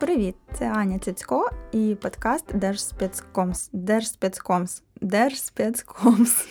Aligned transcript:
Привіт, 0.00 0.34
це 0.54 0.72
Аня 0.72 0.98
Цицько 0.98 1.50
і 1.72 1.96
подкаст 2.02 2.56
Держспецкомс. 2.56 3.70
Держспецкомс. 3.72 4.82
Держспецкомс. 5.00 6.46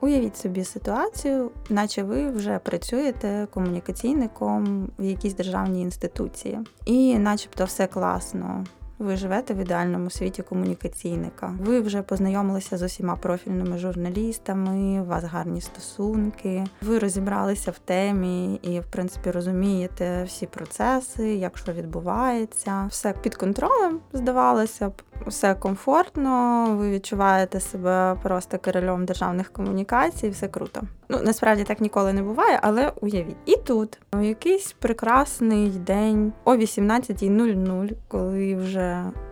Уявіть 0.00 0.36
собі 0.36 0.64
ситуацію, 0.64 1.50
наче 1.68 2.02
ви 2.02 2.30
вже 2.30 2.58
працюєте 2.58 3.46
комунікаційником 3.50 4.90
в 4.98 5.04
якійсь 5.04 5.34
державній 5.34 5.82
інституції, 5.82 6.58
і, 6.86 7.18
начебто, 7.18 7.64
все 7.64 7.86
класно. 7.86 8.64
Ви 8.98 9.16
живете 9.16 9.54
в 9.54 9.56
ідеальному 9.56 10.10
світі 10.10 10.42
комунікаційника. 10.42 11.54
Ви 11.60 11.80
вже 11.80 12.02
познайомилися 12.02 12.76
з 12.76 12.82
усіма 12.82 13.16
профільними 13.16 13.78
журналістами, 13.78 15.00
у 15.00 15.04
вас 15.04 15.24
гарні 15.24 15.60
стосунки. 15.60 16.64
Ви 16.82 16.98
розібралися 16.98 17.70
в 17.70 17.78
темі 17.78 18.54
і, 18.54 18.80
в 18.80 18.86
принципі, 18.86 19.30
розумієте 19.30 20.24
всі 20.24 20.46
процеси, 20.46 21.34
як 21.34 21.58
що 21.58 21.72
відбувається. 21.72 22.86
Все 22.90 23.14
під 23.22 23.34
контролем 23.34 24.00
здавалося 24.12 24.88
б, 24.88 25.02
все 25.26 25.54
комфортно. 25.54 26.66
Ви 26.78 26.90
відчуваєте 26.90 27.60
себе 27.60 28.16
просто 28.22 28.58
королем 28.58 29.04
державних 29.04 29.52
комунікацій, 29.52 30.28
все 30.28 30.48
круто. 30.48 30.82
Ну 31.08 31.18
насправді 31.22 31.64
так 31.64 31.80
ніколи 31.80 32.12
не 32.12 32.22
буває, 32.22 32.58
але 32.62 32.92
уявіть. 33.00 33.36
І 33.46 33.56
тут 33.56 33.98
якийсь 34.20 34.72
прекрасний 34.72 35.68
день 35.68 36.32
о 36.44 36.56
18.00, 36.56 37.92
коли 38.08 38.54
вже 38.54 38.83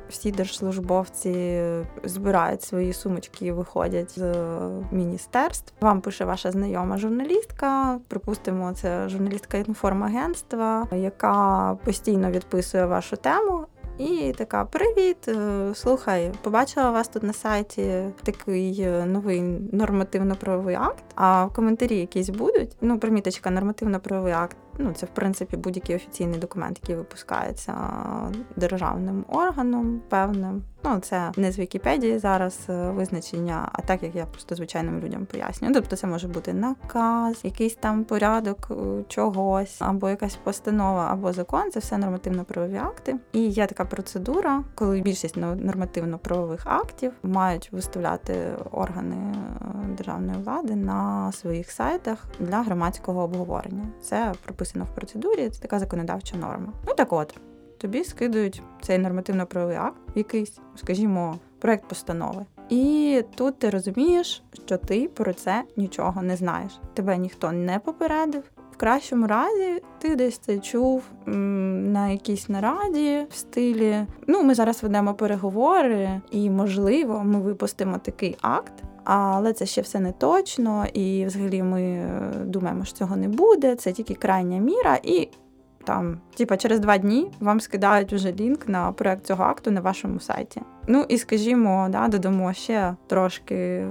всі 0.08 0.30
держслужбовці 0.30 1.62
збирають 2.04 2.62
свої 2.62 2.92
сумочки 2.92 3.46
і 3.46 3.52
виходять 3.52 4.18
з 4.18 4.34
міністерств. 4.92 5.72
Вам 5.80 6.00
пише 6.00 6.24
ваша 6.24 6.50
знайома 6.50 6.98
журналістка. 6.98 8.00
Припустимо, 8.08 8.72
це 8.72 9.08
журналістка 9.08 9.58
інформагентства, 9.58 10.88
яка 10.92 11.76
постійно 11.84 12.30
відписує 12.30 12.86
вашу 12.86 13.16
тему. 13.16 13.66
І 13.98 14.34
така: 14.38 14.64
Привіт! 14.64 15.28
Е, 15.28 15.70
слухай, 15.74 16.32
побачила 16.42 16.90
вас 16.90 17.08
тут 17.08 17.22
на 17.22 17.32
сайті 17.32 18.04
такий 18.22 18.80
е, 18.80 19.06
новий 19.06 19.42
нормативно-правовий 19.72 20.74
акт. 20.74 21.04
А 21.14 21.44
в 21.44 21.54
коментарі 21.54 21.96
якісь 21.96 22.28
будуть. 22.28 22.76
Ну, 22.80 22.98
приміточка, 22.98 23.50
нормативно-правовий 23.50 24.32
акт. 24.32 24.56
Ну, 24.78 24.92
це 24.92 25.06
в 25.06 25.08
принципі 25.08 25.56
будь-який 25.56 25.96
офіційний 25.96 26.38
документ, 26.38 26.78
який 26.82 26.96
випускається 26.96 27.74
державним 28.56 29.24
органом, 29.28 30.00
певним. 30.08 30.62
Ну, 30.84 30.98
це 30.98 31.32
не 31.36 31.52
з 31.52 31.58
Вікіпедії 31.58 32.18
зараз 32.18 32.58
е, 32.68 32.90
визначення, 32.90 33.68
а 33.72 33.82
так 33.82 34.02
як 34.02 34.14
я 34.14 34.26
просто 34.26 34.54
звичайним 34.54 35.00
людям 35.00 35.26
пояснюю. 35.26 35.74
Тобто 35.74 35.96
це 35.96 36.06
може 36.06 36.28
бути 36.28 36.52
наказ, 36.52 37.40
якийсь 37.42 37.74
там 37.74 38.04
порядок 38.04 38.68
е, 38.70 38.74
чогось, 39.08 39.76
або 39.78 40.08
якась 40.08 40.36
постанова, 40.36 41.08
або 41.12 41.32
закон. 41.32 41.70
Це 41.70 41.80
все 41.80 41.98
нормативно-правові 41.98 42.76
акти. 42.76 43.16
І 43.32 43.40
є 43.40 43.66
така 43.66 43.84
процедура, 43.84 44.64
коли 44.74 45.00
більшість 45.00 45.36
нормативно-правових 45.36 46.66
актів 46.66 47.12
мають 47.22 47.68
виставляти 47.72 48.34
органи 48.70 49.16
е, 49.16 49.94
державної 49.96 50.38
влади 50.38 50.76
на 50.76 51.32
своїх 51.32 51.70
сайтах 51.70 52.18
для 52.40 52.62
громадського 52.62 53.22
обговорення. 53.22 53.84
Це 54.02 54.32
прописано 54.44 54.61
в 54.64 54.94
процедурі, 54.94 55.48
це 55.48 55.62
така 55.62 55.78
законодавча 55.78 56.36
норма. 56.36 56.72
Ну 56.86 56.94
так 56.94 57.12
от 57.12 57.34
тобі 57.82 58.04
скидують 58.04 58.62
цей 58.82 58.98
нормативно-правовий 58.98 59.76
акт, 59.76 60.00
якийсь, 60.14 60.58
скажімо, 60.76 61.38
проект 61.58 61.88
постанови. 61.88 62.44
І 62.68 63.22
тут 63.34 63.58
ти 63.58 63.70
розумієш, 63.70 64.42
що 64.66 64.76
ти 64.76 65.08
про 65.08 65.32
це 65.32 65.62
нічого 65.76 66.22
не 66.22 66.36
знаєш. 66.36 66.80
Тебе 66.94 67.18
ніхто 67.18 67.52
не 67.52 67.78
попередив. 67.78 68.42
В 68.72 68.76
кращому 68.76 69.26
разі 69.26 69.82
ти 69.98 70.16
десь 70.16 70.38
це 70.38 70.58
чув 70.58 71.02
на 71.26 72.08
якійсь 72.08 72.48
нараді 72.48 73.26
в 73.30 73.34
стилі. 73.34 74.06
Ну, 74.26 74.42
ми 74.42 74.54
зараз 74.54 74.82
ведемо 74.82 75.14
переговори, 75.14 76.20
і, 76.30 76.50
можливо, 76.50 77.22
ми 77.24 77.40
випустимо 77.40 77.98
такий 77.98 78.36
акт. 78.40 78.72
Але 79.04 79.52
це 79.52 79.66
ще 79.66 79.80
все 79.80 80.00
не 80.00 80.12
точно, 80.12 80.86
і 80.92 81.24
взагалі 81.24 81.62
ми 81.62 81.82
е, 81.82 82.32
думаємо, 82.44 82.84
що 82.84 82.96
цього 82.96 83.16
не 83.16 83.28
буде. 83.28 83.76
Це 83.76 83.92
тільки 83.92 84.14
крайня 84.14 84.58
міра, 84.58 84.98
і 85.02 85.28
там, 85.84 86.20
типа, 86.36 86.56
через 86.56 86.80
два 86.80 86.98
дні 86.98 87.30
вам 87.40 87.60
скидають 87.60 88.12
вже 88.12 88.32
лінк 88.32 88.68
на 88.68 88.92
проект 88.92 89.26
цього 89.26 89.44
акту 89.44 89.70
на 89.70 89.80
вашому 89.80 90.20
сайті. 90.20 90.60
Ну 90.88 91.04
і 91.08 91.18
скажімо, 91.18 91.88
да, 91.90 92.08
додамо 92.08 92.52
ще 92.52 92.94
трошки 93.06 93.86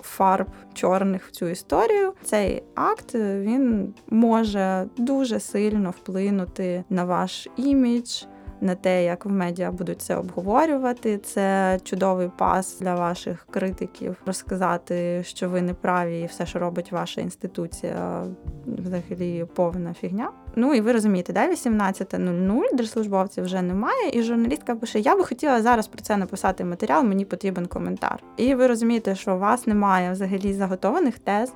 фарб 0.00 0.46
чорних 0.74 1.26
в 1.26 1.30
цю 1.30 1.46
історію. 1.46 2.12
Цей 2.22 2.62
акт 2.74 3.14
він 3.14 3.94
може 4.10 4.86
дуже 4.96 5.40
сильно 5.40 5.90
вплинути 5.90 6.84
на 6.90 7.04
ваш 7.04 7.48
імідж 7.56 8.22
на 8.60 8.74
те, 8.74 9.04
як 9.04 9.24
в 9.24 9.30
медіа 9.30 9.70
будуть 9.70 10.02
це 10.02 10.16
обговорювати. 10.16 11.18
Це 11.18 11.78
чудовий 11.84 12.30
пас 12.38 12.78
для 12.80 12.94
ваших 12.94 13.46
критиків 13.50 14.16
розказати, 14.26 15.22
що 15.24 15.48
ви 15.48 15.62
не 15.62 15.74
праві, 15.74 16.20
і 16.20 16.26
все, 16.26 16.46
що 16.46 16.58
робить 16.58 16.92
ваша 16.92 17.20
інституція, 17.20 18.24
взагалі 18.66 19.46
повна 19.54 19.94
фігня. 19.94 20.30
Ну 20.56 20.74
і 20.74 20.80
ви 20.80 20.92
розумієте, 20.92 21.32
да, 21.32 21.50
18.00 21.50 22.76
держслужбовців 22.76 23.44
вже 23.44 23.62
немає, 23.62 24.10
і 24.12 24.22
журналістка 24.22 24.76
пише: 24.76 24.98
Я 25.00 25.16
би 25.16 25.24
хотіла 25.24 25.62
зараз 25.62 25.86
про 25.86 26.02
це 26.02 26.16
написати 26.16 26.64
матеріал, 26.64 27.04
мені 27.04 27.24
потрібен 27.24 27.66
коментар. 27.66 28.22
І 28.36 28.54
ви 28.54 28.66
розумієте, 28.66 29.14
що 29.14 29.34
у 29.34 29.38
вас 29.38 29.66
немає 29.66 30.12
взагалі 30.12 30.52
заготованих 30.52 31.18
тез 31.18 31.52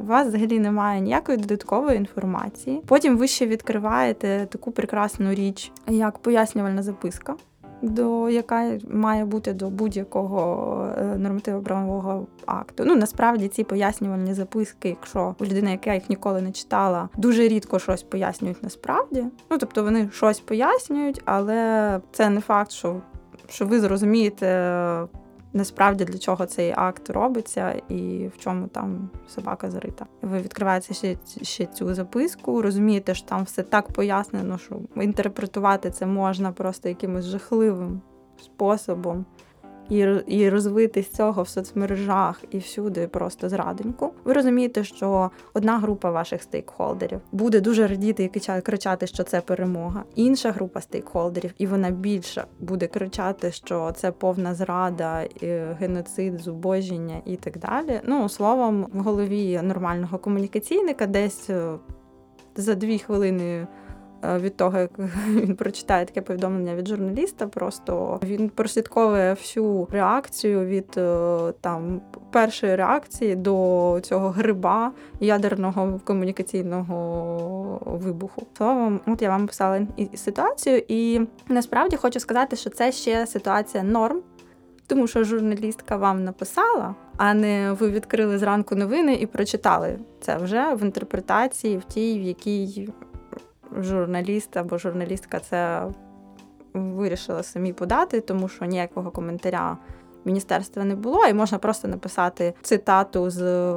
у 0.00 0.04
вас 0.06 0.28
взагалі 0.28 0.58
немає 0.58 1.00
ніякої 1.00 1.38
додаткової 1.38 1.96
інформації. 1.96 2.82
Потім 2.86 3.16
ви 3.16 3.28
ще 3.28 3.46
відкриваєте 3.46 4.46
таку 4.50 4.70
прекрасну 4.70 5.34
річ, 5.34 5.72
як 5.88 6.18
пояснювальна 6.18 6.82
записка. 6.82 7.36
До 7.82 8.30
яка 8.30 8.78
має 8.90 9.24
бути 9.24 9.52
до 9.52 9.70
будь-якого 9.70 10.86
е, 10.98 11.18
нормативно-правового 11.18 12.26
акту. 12.46 12.84
Ну 12.86 12.96
насправді 12.96 13.48
ці 13.48 13.64
пояснювальні 13.64 14.34
записки, 14.34 14.88
якщо 14.88 15.34
у 15.40 15.44
людини, 15.44 15.70
яка 15.70 15.94
їх 15.94 16.10
ніколи 16.10 16.42
не 16.42 16.52
читала, 16.52 17.08
дуже 17.16 17.48
рідко 17.48 17.78
щось 17.78 18.02
пояснюють 18.02 18.62
насправді. 18.62 19.24
Ну 19.50 19.58
тобто 19.58 19.84
вони 19.84 20.08
щось 20.12 20.40
пояснюють, 20.40 21.22
але 21.24 22.00
це 22.12 22.30
не 22.30 22.40
факт, 22.40 22.70
що, 22.70 23.00
що 23.48 23.66
ви 23.66 23.80
зрозумієте 23.80 24.46
насправді 25.58 26.04
для 26.04 26.18
чого 26.18 26.46
цей 26.46 26.74
акт 26.76 27.10
робиться 27.10 27.82
і 27.88 28.28
в 28.28 28.38
чому 28.38 28.68
там 28.68 29.10
собака 29.28 29.70
зарита. 29.70 30.06
Ви 30.22 30.38
відкриваєте 30.38 30.94
ще 30.94 31.16
ще 31.42 31.66
цю 31.66 31.94
записку, 31.94 32.62
розумієте, 32.62 33.14
що 33.14 33.28
там 33.28 33.44
все 33.44 33.62
так 33.62 33.88
пояснено, 33.88 34.58
що 34.58 34.80
інтерпретувати 34.96 35.90
це 35.90 36.06
можна 36.06 36.52
просто 36.52 36.88
якимось 36.88 37.24
жахливим 37.24 38.00
способом 38.42 39.24
і 39.88 39.98
і 40.26 40.48
розвити 40.48 41.02
з 41.02 41.10
цього 41.10 41.42
в 41.42 41.48
соцмережах 41.48 42.44
і 42.50 42.58
всюди 42.58 43.08
просто 43.08 43.48
зрадоньку. 43.48 44.12
Ви 44.24 44.32
розумієте, 44.32 44.84
що 44.84 45.30
одна 45.54 45.78
група 45.78 46.10
ваших 46.10 46.42
стейкхолдерів 46.42 47.20
буде 47.32 47.60
дуже 47.60 47.86
радіти 47.86 48.24
і 48.24 48.60
кричати, 48.60 49.06
що 49.06 49.22
це 49.22 49.40
перемога. 49.40 50.04
Інша 50.14 50.50
група 50.50 50.80
стейкхолдерів, 50.80 51.54
і 51.58 51.66
вона 51.66 51.90
більше 51.90 52.44
буде 52.60 52.86
кричати, 52.86 53.52
що 53.52 53.92
це 53.96 54.12
повна 54.12 54.54
зрада, 54.54 55.28
геноцид, 55.80 56.40
зубожіння 56.40 57.20
і 57.24 57.36
так 57.36 57.58
далі. 57.58 58.00
Ну 58.04 58.28
словом, 58.28 58.86
в 58.92 59.00
голові 59.00 59.60
нормального 59.62 60.18
комунікаційника 60.18 61.06
десь 61.06 61.50
е, 61.50 61.78
за 62.56 62.74
дві 62.74 62.98
хвилини. 62.98 63.66
Е, 64.24 64.38
від 64.38 64.56
того, 64.56 64.78
як 64.78 64.90
він 65.28 65.56
прочитає 65.56 66.04
таке 66.04 66.20
повідомлення 66.22 66.74
від 66.74 66.88
журналіста, 66.88 67.46
просто 67.46 68.20
він 68.22 68.48
прослідковує 68.48 69.32
всю 69.32 69.88
реакцію 69.90 70.66
від 70.66 70.94
е, 70.96 71.52
там 71.60 72.00
першої 72.30 72.76
реакції 72.76 73.36
до 73.36 73.98
цього 74.02 74.28
гриба 74.28 74.92
ядерного 75.20 76.00
комунікаційного 76.04 77.80
вибуху. 77.84 78.46
Словом, 78.56 79.00
от 79.06 79.22
я 79.22 79.28
вам 79.28 79.46
писала 79.46 79.86
ситуацію, 80.14 80.82
і 80.88 81.20
насправді 81.48 81.96
хочу 81.96 82.20
сказати, 82.20 82.56
що 82.56 82.70
це 82.70 82.92
ще 82.92 83.26
ситуація 83.26 83.82
норм. 83.82 84.22
Тому 84.86 85.06
що 85.06 85.24
журналістка 85.24 85.96
вам 85.96 86.24
написала, 86.24 86.94
а 87.16 87.34
не 87.34 87.72
ви 87.72 87.90
відкрили 87.90 88.38
зранку 88.38 88.74
новини 88.74 89.14
і 89.14 89.26
прочитали 89.26 89.98
це 90.20 90.36
вже 90.36 90.74
в 90.74 90.82
інтерпретації, 90.82 91.76
в 91.78 91.84
тій, 91.84 92.18
в 92.18 92.22
якій 92.22 92.88
журналіст 93.80 94.56
або 94.56 94.78
журналістка 94.78 95.40
це 95.40 95.82
вирішила 96.74 97.42
самі 97.42 97.72
подати, 97.72 98.20
тому 98.20 98.48
що 98.48 98.64
ніякого 98.64 99.10
коментаря 99.10 99.76
міністерства 100.24 100.84
не 100.84 100.94
було, 100.94 101.26
і 101.26 101.34
можна 101.34 101.58
просто 101.58 101.88
написати 101.88 102.54
цитату 102.62 103.30
з 103.30 103.72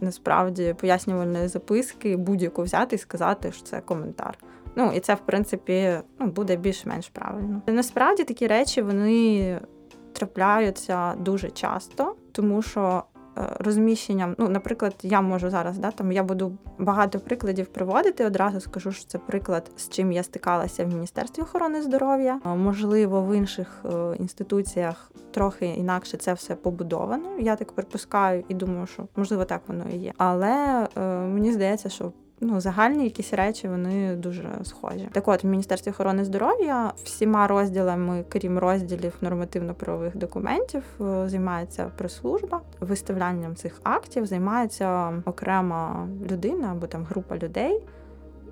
насправді 0.00 0.74
пояснювальної 0.80 1.48
записки, 1.48 2.16
будь-яку 2.16 2.62
взяти 2.62 2.96
і 2.96 2.98
сказати, 2.98 3.52
що 3.52 3.62
це 3.62 3.80
коментар. 3.80 4.38
Ну 4.76 4.92
і 4.94 5.00
це, 5.00 5.14
в 5.14 5.20
принципі, 5.20 5.98
ну, 6.18 6.26
буде 6.26 6.56
більш-менш 6.56 7.08
правильно. 7.08 7.62
Насправді 7.66 8.24
такі 8.24 8.46
речі 8.46 8.82
вони 8.82 9.60
трапляються 10.12 11.14
дуже 11.14 11.50
часто, 11.50 12.14
тому 12.32 12.62
що 12.62 13.02
розміщенням. 13.34 14.34
Ну, 14.38 14.48
наприклад, 14.48 14.94
я 15.02 15.20
можу 15.20 15.50
зараз 15.50 15.78
да 15.78 15.90
там 15.90 16.12
я 16.12 16.22
буду 16.22 16.52
багато 16.78 17.20
прикладів 17.20 17.66
приводити. 17.66 18.26
Одразу 18.26 18.60
скажу, 18.60 18.92
що 18.92 19.04
це 19.04 19.18
приклад, 19.18 19.70
з 19.76 19.88
чим 19.88 20.12
я 20.12 20.22
стикалася 20.22 20.84
в 20.84 20.88
міністерстві 20.88 21.42
охорони 21.42 21.82
здоров'я. 21.82 22.40
Можливо, 22.44 23.22
в 23.22 23.36
інших 23.36 23.84
інституціях 24.18 25.10
трохи 25.30 25.66
інакше 25.66 26.16
це 26.16 26.32
все 26.32 26.54
побудовано. 26.54 27.38
Я 27.38 27.56
так 27.56 27.72
припускаю 27.72 28.44
і 28.48 28.54
думаю, 28.54 28.86
що 28.86 29.08
можливо 29.16 29.44
так 29.44 29.60
воно 29.66 29.84
і 29.94 29.96
є. 29.96 30.12
Але 30.16 30.86
мені 31.28 31.52
здається, 31.52 31.88
що 31.88 32.12
ну, 32.40 32.60
загальні 32.60 33.04
якісь 33.04 33.32
речі 33.32 33.68
вони 33.68 34.16
дуже 34.16 34.48
схожі. 34.62 35.08
Так 35.12 35.28
от 35.28 35.44
в 35.44 35.46
Міністерстві 35.46 35.90
охорони 35.90 36.24
здоров'я 36.24 36.92
всіма 37.04 37.46
розділами, 37.46 38.24
крім 38.28 38.58
розділів 38.58 39.14
нормативно-правових 39.20 40.16
документів, 40.16 40.82
е, 41.00 41.28
займається 41.28 41.90
прес-служба. 41.96 42.60
Виставлянням 42.80 43.56
цих 43.56 43.80
актів 43.82 44.26
займається 44.26 45.12
окрема 45.24 46.08
людина 46.30 46.68
або 46.72 46.86
там 46.86 47.04
група 47.04 47.36
людей 47.36 47.82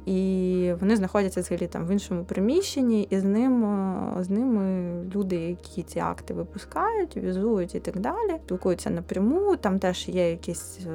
і 0.08 0.72
вони 0.80 0.96
знаходяться 0.96 1.40
взагалі 1.40 1.66
там 1.66 1.86
в 1.86 1.90
іншому 1.90 2.24
приміщенні, 2.24 3.02
і 3.10 3.18
з 3.18 3.24
ним 3.24 3.64
е, 3.64 4.24
з 4.24 4.30
ними 4.30 4.92
люди, 5.14 5.36
які 5.36 5.82
ці 5.82 6.00
акти 6.00 6.34
випускають, 6.34 7.16
візують 7.16 7.74
і 7.74 7.80
так 7.80 7.98
далі, 7.98 8.38
спілкуються 8.44 8.90
напряму. 8.90 9.56
Там 9.56 9.78
теж 9.78 10.08
є 10.08 10.30
якісь 10.30 10.78
е, 10.86 10.90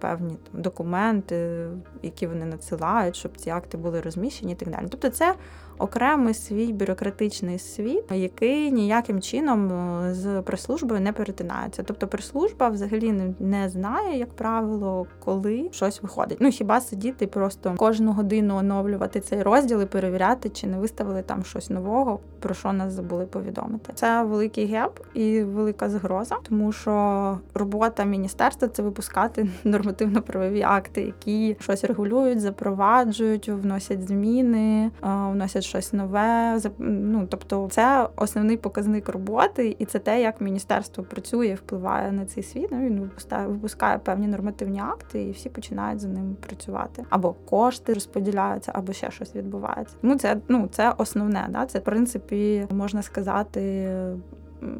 певні 0.00 0.36
там 0.52 0.62
документи, 0.62 1.66
які 2.02 2.26
вони 2.26 2.44
надсилають, 2.44 3.16
щоб 3.16 3.36
ці 3.36 3.50
акти 3.50 3.76
були 3.76 4.00
розміщені, 4.00 4.52
і 4.52 4.56
так 4.56 4.70
далі. 4.70 4.86
Тобто, 4.90 5.10
це 5.10 5.34
окремий 5.78 6.34
свій 6.34 6.72
бюрократичний 6.72 7.58
світ, 7.58 8.04
який 8.10 8.72
ніяким 8.72 9.20
чином 9.20 9.72
е, 9.72 10.14
з 10.14 10.42
прес-службою 10.42 11.00
не 11.00 11.12
перетинається. 11.12 11.82
Тобто 11.82 12.06
прес-служба 12.06 12.68
взагалі 12.68 13.34
не 13.38 13.68
знає, 13.68 14.18
як 14.18 14.30
правило, 14.32 15.06
коли 15.24 15.68
щось 15.72 16.02
виходить. 16.02 16.38
Ну 16.40 16.50
хіба 16.50 16.80
сидіти 16.80 17.26
просто 17.26 17.74
кожну 17.76 18.12
годину 18.12 18.56
оновлювати 18.56 19.20
цей 19.20 19.42
розділ 19.42 19.82
і 19.82 19.86
перевіряти, 19.86 20.48
чи 20.48 20.66
не 20.66 20.78
виставили 20.78 21.22
там 21.22 21.44
щось 21.44 21.70
нового, 21.70 22.20
про 22.40 22.54
що 22.54 22.72
нас 22.72 22.92
забули 22.92 23.26
повідомити. 23.26 23.92
Це 23.94 24.22
великий 24.22 24.66
геп 24.66 25.00
і 25.14 25.42
велика 25.42 25.88
загроза, 25.88 26.36
тому 26.48 26.72
що 26.72 27.38
робота 27.54 28.04
міністерства 28.04 28.68
це 28.68 28.82
випускати 28.82 29.48
нормативно-правові 29.64 30.62
акти, 30.62 31.02
які 31.02 31.56
щось 31.60 31.84
регулюють, 31.84 32.40
запроваджують, 32.40 33.48
вносять 33.48 34.08
зміни, 34.08 34.90
вносять 35.02 35.64
щось 35.68 35.92
нове. 35.92 36.60
Ну, 36.78 37.26
тобто, 37.30 37.68
це 37.70 38.08
основний 38.16 38.56
показник 38.56 39.08
роботи, 39.08 39.76
і 39.78 39.84
це 39.84 39.98
те, 39.98 40.22
як 40.22 40.40
міністерство 40.40 41.04
працює, 41.04 41.54
впливає 41.54 42.12
на 42.12 42.26
цей 42.26 42.42
світ. 42.42 42.68
Ну, 42.72 42.78
Він 42.78 43.00
випускає, 43.00 43.46
випускає 43.46 43.98
певні 43.98 44.26
нормативні 44.26 44.80
акти, 44.80 45.22
і 45.22 45.30
всі 45.30 45.48
починають 45.48 46.00
за 46.00 46.08
ним 46.08 46.36
працювати. 46.40 47.04
Або 47.10 47.32
кошти 47.32 47.94
розподіляються, 47.94 48.72
або 48.74 48.92
ще 48.92 49.10
щось 49.10 49.36
відбувається. 49.36 49.96
Тому 50.00 50.16
це 50.16 50.36
ну 50.48 50.68
це 50.72 50.94
основне. 50.98 51.46
Да? 51.50 51.66
Це 51.66 51.78
в 51.78 51.84
принципі 51.84 52.66
можна 52.70 53.02
сказати 53.02 53.88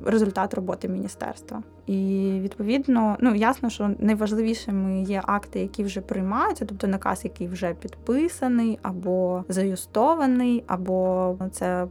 результат 0.04 0.54
роботи 0.54 0.88
міністерства. 0.88 1.62
І 1.86 2.30
відповідно, 2.40 3.16
ну 3.20 3.34
ясно, 3.34 3.70
що 3.70 3.90
найважливішими 3.98 5.02
є 5.02 5.22
акти, 5.26 5.60
які 5.60 5.84
вже 5.84 6.00
приймаються, 6.00 6.64
тобто 6.64 6.86
наказ, 6.86 7.24
який 7.24 7.48
вже 7.48 7.74
підписаний, 7.74 8.78
або 8.82 9.44
заюстований, 9.48 10.64
або 10.66 11.36
це 11.52 11.86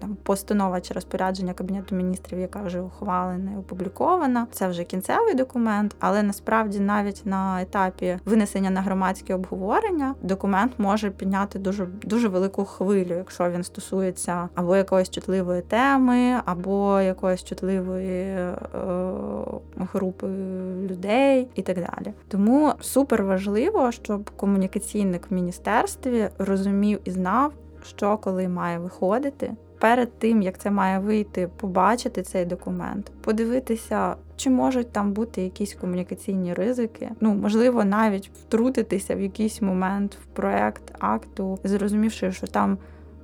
там 0.00 0.16
постанова 0.22 0.80
чи 0.80 0.94
розпорядження 0.94 1.54
кабінету 1.54 1.94
міністрів, 1.94 2.38
яка 2.38 2.62
вже 2.62 2.80
ухвалена 2.80 3.52
і 3.52 3.56
опублікована. 3.56 4.46
Це 4.52 4.68
вже 4.68 4.84
кінцевий 4.84 5.34
документ, 5.34 5.96
але 6.00 6.22
насправді 6.22 6.80
навіть 6.80 7.22
на 7.24 7.62
етапі 7.62 8.18
винесення 8.24 8.70
на 8.70 8.80
громадське 8.80 9.34
обговорення 9.34 10.14
документ 10.22 10.72
може 10.78 11.10
підняти 11.10 11.58
дуже 11.58 11.86
дуже 11.86 12.28
велику 12.28 12.64
хвилю, 12.64 13.14
якщо 13.14 13.50
він 13.50 13.62
стосується 13.62 14.48
або 14.54 14.76
якоїсь 14.76 15.10
чутливої 15.10 15.62
теми, 15.62 16.40
або 16.44 17.00
якоїсь 17.00 17.44
чутливої 17.44 18.22
е, 18.22 18.54
групи 19.76 20.26
людей 20.90 21.48
і 21.54 21.62
так 21.62 21.76
далі. 21.76 22.14
Тому 22.28 22.72
супер 22.80 23.24
важливо, 23.24 23.92
щоб 23.92 24.30
комунікаційник 24.30 25.30
в 25.30 25.34
міністерстві 25.34 26.28
розумів 26.38 27.00
і 27.04 27.10
знав, 27.10 27.52
що 27.84 28.18
коли 28.18 28.48
має 28.48 28.78
виходити 28.78 29.54
перед 29.82 30.18
тим, 30.18 30.42
як 30.42 30.58
це 30.58 30.70
має 30.70 30.98
вийти, 30.98 31.48
побачити 31.56 32.22
цей 32.22 32.44
документ, 32.44 33.12
подивитися, 33.20 34.16
чи 34.36 34.50
можуть 34.50 34.92
там 34.92 35.12
бути 35.12 35.42
якісь 35.42 35.74
комунікаційні 35.74 36.54
ризики. 36.54 37.10
Ну, 37.20 37.34
можливо, 37.34 37.84
навіть 37.84 38.30
втрутитися 38.34 39.14
в 39.14 39.20
якийсь 39.20 39.62
момент 39.62 40.18
в 40.22 40.26
проект 40.26 40.82
акту, 40.98 41.58
зрозумівши, 41.64 42.32
що 42.32 42.46
там 42.46 42.78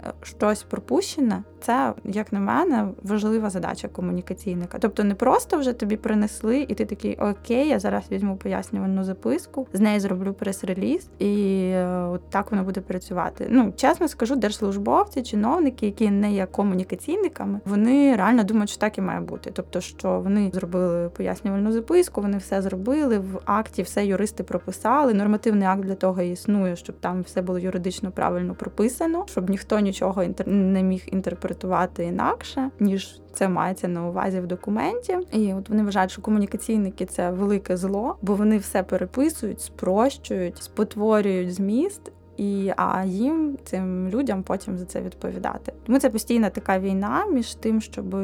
е, 0.07 0.13
щось 0.23 0.63
пропущене, 0.63 1.43
це, 1.61 1.93
як 2.05 2.33
на 2.33 2.41
мене, 2.41 2.89
важлива 3.03 3.51
задача 3.51 3.89
комунікаційника. 3.89 4.79
Тобто 4.79 5.05
не 5.05 5.15
просто 5.15 5.59
вже 5.59 5.73
тобі 5.73 5.97
принесли, 5.97 6.67
і 6.69 6.75
ти 6.75 6.85
такий 6.85 7.17
окей, 7.17 7.69
я 7.69 7.79
зараз 7.79 8.05
візьму 8.13 8.37
пояснювальну 8.37 9.05
записку, 9.05 9.67
з 9.73 9.81
неї 9.81 10.01
зроблю 10.01 10.33
прес-реліз, 10.33 11.09
і 11.19 11.61
е, 11.75 11.87
от 11.87 12.31
так 12.31 12.51
воно 12.51 12.65
буде 12.65 12.81
працювати. 12.81 13.47
Ну, 13.51 13.73
чесно 13.77 14.09
скажу, 14.09 14.37
держслужбовці, 14.37 15.23
чиновники, 15.23 15.87
які 15.87 16.11
не 16.11 16.33
є 16.33 16.47
комунікаційниками, 16.47 17.61
вони 17.65 18.17
реально 18.17 18.45
думають, 18.45 18.71
що 18.71 18.81
так 18.81 18.99
і 18.99 19.01
має 19.01 19.21
бути. 19.21 19.51
Тобто, 19.55 19.81
що 19.81 20.21
вони 20.21 20.51
зробили 20.55 21.09
пояснювальну 21.09 21.73
записку, 21.73 22.21
вони 22.21 22.39
все 22.39 22.63
зробили 22.63 23.19
в 23.19 23.41
акті, 23.45 23.83
все 23.83 24.07
юристи 24.07 24.43
прописали. 24.43 25.15
Нормативний 25.15 25.69
акт 25.69 25.81
для 25.81 25.95
того 25.95 26.23
існує, 26.23 26.77
щоб 26.77 26.97
там 27.01 27.23
все 27.23 27.43
було 27.43 27.59
юридично 27.59 28.11
правильно 28.11 28.55
прописано, 28.55 29.25
щоб 29.29 29.51
ніхто 29.51 29.79
нічого 29.79 30.25
не 30.47 30.83
міг 30.83 31.03
інтерпретувати 31.07 31.48
інтерпретувати 31.49 32.05
інакше, 32.05 32.71
ніж 32.81 33.21
це 33.33 33.49
мається 33.49 33.89
на 33.89 34.09
увазі 34.09 34.41
в 34.41 34.47
документі. 34.47 35.19
І 35.33 35.55
от 35.55 35.69
вони 35.69 35.83
вважають, 35.83 36.11
що 36.11 36.23
комунікаційники 36.23 37.07
це 37.07 37.31
велике 37.31 37.77
зло, 37.77 38.17
бо 38.23 38.35
вони 38.35 38.59
все 38.59 38.83
переписують, 38.83 39.61
спрощують, 39.61 40.63
спотворюють 40.63 41.55
зміст 41.55 42.13
і 42.39 42.73
а 42.77 43.05
їм 43.05 43.59
цим 43.65 44.09
людям 44.09 44.43
потім 44.43 44.79
за 44.79 44.85
це 44.85 45.01
відповідати. 45.01 45.73
Тому 45.87 45.99
це 45.99 46.11
постійна 46.11 46.51
така 46.51 46.79
війна 46.79 47.27
між 47.27 47.55
тим, 47.55 47.81
щоб 47.81 48.15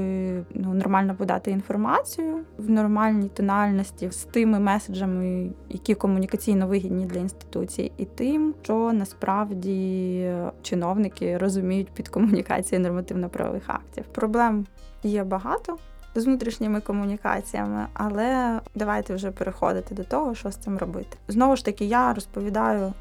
ну 0.55 0.75
нормально 0.75 1.14
подати 1.19 1.50
інформацію 1.50 2.40
в 2.58 2.70
нормальній 2.70 3.28
тональності 3.28 4.11
з 4.11 4.25
тими 4.25 4.58
меседжами, 4.58 5.50
які 5.69 5.94
комунікаційно 5.94 6.66
вигідні 6.66 7.06
для 7.06 7.20
інституції, 7.20 7.93
і 7.96 8.05
тим, 8.05 8.55
що 8.62 8.93
насправді 8.93 10.32
чиновники 10.62 11.38
розуміють 11.38 11.90
під 11.90 12.08
комунікацією 12.08 12.82
нормативно-правових 12.82 13.62
актів. 13.66 14.05
Проблем 14.12 14.66
є 15.02 15.25
багато. 15.25 15.76
З 16.16 16.25
внутрішніми 16.25 16.80
комунікаціями, 16.80 17.87
але 17.94 18.61
давайте 18.75 19.14
вже 19.14 19.30
переходити 19.30 19.94
до 19.94 20.04
того, 20.04 20.35
що 20.35 20.50
з 20.50 20.56
цим 20.56 20.78
робити. 20.78 21.16
Знову 21.28 21.56
ж 21.56 21.64
таки, 21.64 21.85
я 21.85 22.14
розповідаю 22.14 22.92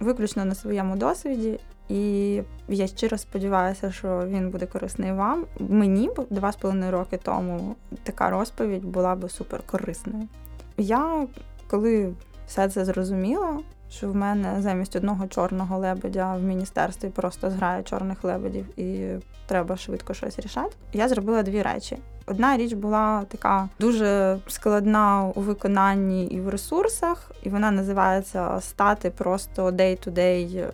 виключно 0.00 0.44
на 0.44 0.54
своєму 0.54 0.96
досвіді, 0.96 1.60
і 1.88 2.42
я 2.68 2.86
щиро 2.86 3.18
сподіваюся, 3.18 3.92
що 3.92 4.26
він 4.26 4.50
буде 4.50 4.66
корисний 4.66 5.12
вам. 5.12 5.44
Мені 5.58 6.10
два 6.30 6.52
з 6.52 6.56
половиною 6.56 6.92
роки 6.92 7.16
тому 7.22 7.76
така 8.02 8.30
розповідь 8.30 8.84
була 8.84 9.14
би 9.14 9.28
супер 9.28 9.62
корисною. 9.66 10.28
Я 10.76 11.26
коли 11.70 12.14
все 12.46 12.68
це 12.68 12.84
зрозуміла, 12.84 13.58
що 13.90 14.10
в 14.10 14.16
мене 14.16 14.56
замість 14.58 14.96
одного 14.96 15.26
чорного 15.26 15.78
лебедя 15.78 16.36
в 16.36 16.42
міністерстві 16.42 17.08
просто 17.08 17.50
зграє 17.50 17.82
чорних 17.82 18.24
лебедів 18.24 18.80
і 18.80 19.18
треба 19.46 19.76
швидко 19.76 20.14
щось 20.14 20.38
рішати. 20.38 20.76
Я 20.92 21.08
зробила 21.08 21.42
дві 21.42 21.62
речі. 21.62 21.98
Одна 22.30 22.56
річ 22.56 22.72
була 22.72 23.24
така 23.28 23.68
дуже 23.80 24.38
складна 24.46 25.32
у 25.34 25.40
виконанні 25.40 26.26
і 26.26 26.40
в 26.40 26.48
ресурсах, 26.48 27.30
і 27.42 27.48
вона 27.48 27.70
називається 27.70 28.60
стати 28.60 29.10
просто 29.10 29.70
day-to-day 29.70 30.58
е, 30.58 30.70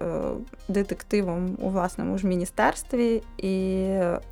детективом 0.69 1.57
у 1.59 1.69
власному 1.69 2.19
ж 2.19 2.27
міністерстві 2.27 3.23
і 3.39 3.87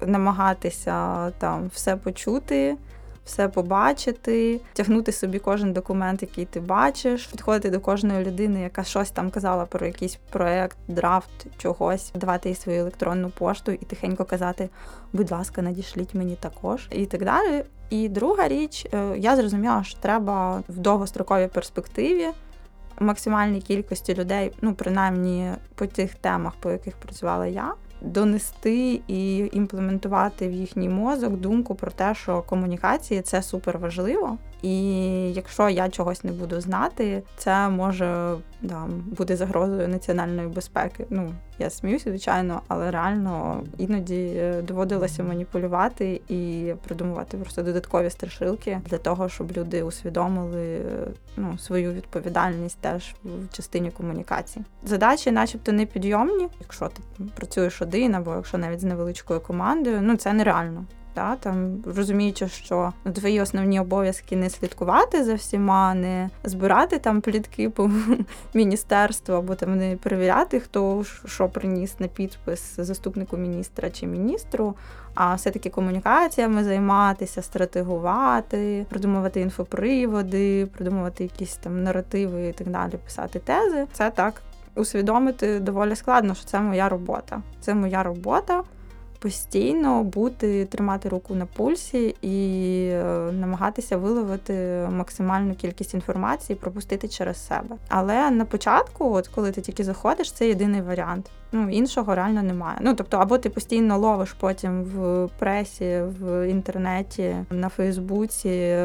намагатися 0.07 1.31
там 1.31 1.71
все 1.75 1.97
почути 1.97 2.77
все 3.25 3.49
побачити, 3.49 4.61
тягнути 4.73 5.13
собі 5.13 5.39
кожен 5.39 5.73
документ, 5.73 6.23
який 6.23 6.45
ти 6.45 6.61
бачиш, 6.61 7.27
підходити 7.27 7.71
до 7.71 7.81
кожної 7.81 8.25
людини, 8.25 8.61
яка 8.61 8.85
щось 8.85 9.11
там 9.11 9.31
казала 9.31 9.67
про 9.67 9.87
якийсь 9.87 10.19
проект, 10.31 10.79
драфт, 10.89 11.47
чогось, 11.59 12.13
давати 12.15 12.49
їй 12.49 12.55
свою 12.55 12.81
електронну 12.81 13.31
пошту 13.31 13.73
і 13.73 13.77
тихенько 13.77 14.25
казати, 14.25 14.69
будь 15.13 15.31
ласка, 15.31 15.63
надішліть 15.63 16.15
мені 16.15 16.37
також, 16.37 16.89
і 16.91 17.07
так 17.07 17.25
далі. 17.25 17.65
І 17.91 18.09
друга 18.09 18.49
річ, 18.49 18.87
е, 18.95 19.15
я 19.19 19.37
зрозуміла, 19.37 19.85
що 19.85 19.99
треба 19.99 20.63
в 20.69 20.79
довгостроковій 20.79 21.49
перспективі. 21.49 22.27
Максимальній 23.01 23.61
кількості 23.61 24.15
людей, 24.15 24.53
ну 24.63 24.75
принаймні 24.75 25.53
по 25.75 25.87
тих 25.87 26.15
темах, 26.15 26.53
по 26.61 26.71
яких 26.71 26.97
працювала 26.97 27.47
я, 27.47 27.75
донести 28.05 29.01
і 29.09 29.51
імплементувати 29.53 30.49
в 30.49 30.53
їхній 30.53 30.89
мозок 30.89 31.37
думку 31.37 31.75
про 31.75 31.91
те, 31.91 32.15
що 32.15 32.43
комунікації 32.43 33.23
це 33.23 33.43
супер 33.43 33.79
важливо, 33.79 34.39
І 34.65 35.33
якщо 35.33 35.69
я 35.69 35.89
чогось 35.89 36.25
не 36.25 36.33
буду 36.33 36.61
знати, 36.61 37.23
це 37.37 37.69
може 37.69 38.37
да, 38.63 38.87
бути 39.07 39.37
загрозою 39.37 39.89
національної 39.89 40.49
безпеки. 40.49 41.07
Ну 41.11 41.31
я 41.59 41.71
сміюся, 41.71 42.11
звичайно, 42.11 42.61
але 42.69 42.91
реально 42.91 43.63
іноді 43.79 44.33
е, 44.37 44.63
доводилося 44.63 45.23
маніпулювати 45.23 46.21
і 46.29 46.73
придумувати 46.87 47.37
просто 47.37 47.63
додаткові 47.63 48.11
страшилки 48.11 48.81
для 48.87 48.99
того, 48.99 49.29
щоб 49.29 49.53
люди 49.53 49.83
усвідомили 49.83 50.81
ну, 51.37 51.59
свою 51.59 51.93
відповідальність 51.93 52.79
теж 52.81 53.15
в 53.25 53.57
частині 53.57 53.91
комунікації. 53.91 54.65
Задачі, 54.85 55.31
начебто, 55.31 55.73
не 55.73 55.87
підйомні, 55.87 56.49
якщо 56.61 56.89
ти 56.89 57.25
працюєш 57.35 57.83
один 57.83 58.15
або 58.15 58.35
якщо 58.35 58.59
навіть 58.59 58.81
з 58.81 58.85
невеличкою 58.85 59.41
командою, 59.41 59.99
ну 60.03 60.17
це 60.17 60.33
нереально. 60.33 60.85
Та, 61.15 61.37
там 61.37 61.83
розуміючи, 61.97 62.49
що 62.49 62.93
твої 63.15 63.41
основні 63.41 63.81
обов'язки 63.81 64.37
не 64.37 64.51
слідкувати 64.51 65.25
за 65.25 65.35
всіма, 65.35 65.95
не 65.95 66.31
збирати 66.45 66.99
там 66.99 67.21
плітки 67.21 67.71
по 67.71 67.91
міністерству, 68.55 69.35
або 69.35 69.55
там 69.55 69.79
не 69.79 69.97
перевіряти, 69.97 70.61
хто 70.61 71.05
що 71.27 71.49
приніс 71.49 72.01
на 72.01 72.07
підпис 72.09 72.77
заступнику 72.77 73.37
міністра 73.37 73.91
чи 73.91 74.07
міністру. 74.07 74.75
А 75.15 75.35
все-таки 75.35 75.71
комунікаціями 75.71 76.65
займатися, 76.65 77.43
стратегувати, 77.43 78.87
придумувати 78.89 79.41
інфоприводи, 79.41 80.67
придумувати 80.67 81.23
якісь 81.23 81.57
там 81.57 81.83
наративи 81.83 82.49
і 82.49 82.53
так 82.53 82.69
далі, 82.69 82.93
писати 83.05 83.39
тези. 83.39 83.87
Це 83.93 84.11
так 84.11 84.43
усвідомити 84.75 85.61
доволі 85.61 85.97
складно, 85.97 86.35
що 86.35 86.45
це 86.45 86.61
моя 86.61 86.89
робота. 86.89 87.43
Це 87.61 87.75
моя 87.75 88.03
робота 88.03 88.63
постійно 89.25 90.05
бути, 90.05 90.65
тримати 90.65 91.09
руку 91.09 91.35
на 91.35 91.47
пульсі 91.47 92.17
і 92.23 92.89
е, 92.93 93.05
намагатися 93.33 93.97
виловити 93.97 94.55
максимальну 94.91 95.55
кількість 95.55 95.95
інформації, 95.95 96.57
пропустити 96.57 97.09
через 97.09 97.47
себе. 97.47 97.77
Але 97.89 98.31
на 98.31 98.45
початку, 98.45 99.13
от 99.13 99.29
коли 99.29 99.53
ти 99.53 99.61
тільки 99.61 99.85
заходиш, 99.85 100.33
це 100.33 100.49
єдиний 100.49 100.83
варіант. 100.83 101.31
Ну 101.53 101.71
іншого 101.71 102.15
реально 102.15 102.43
немає. 102.43 102.79
Ну 102.81 102.95
тобто, 102.95 103.17
або 103.17 103.39
ти 103.39 103.51
постійно 103.51 103.99
ловиш 103.99 104.33
потім 104.33 104.83
в 104.83 105.29
пресі, 105.39 106.03
в 106.21 106.49
інтернеті, 106.49 107.37
на 107.51 107.69
Фейсбуці. 107.69 108.77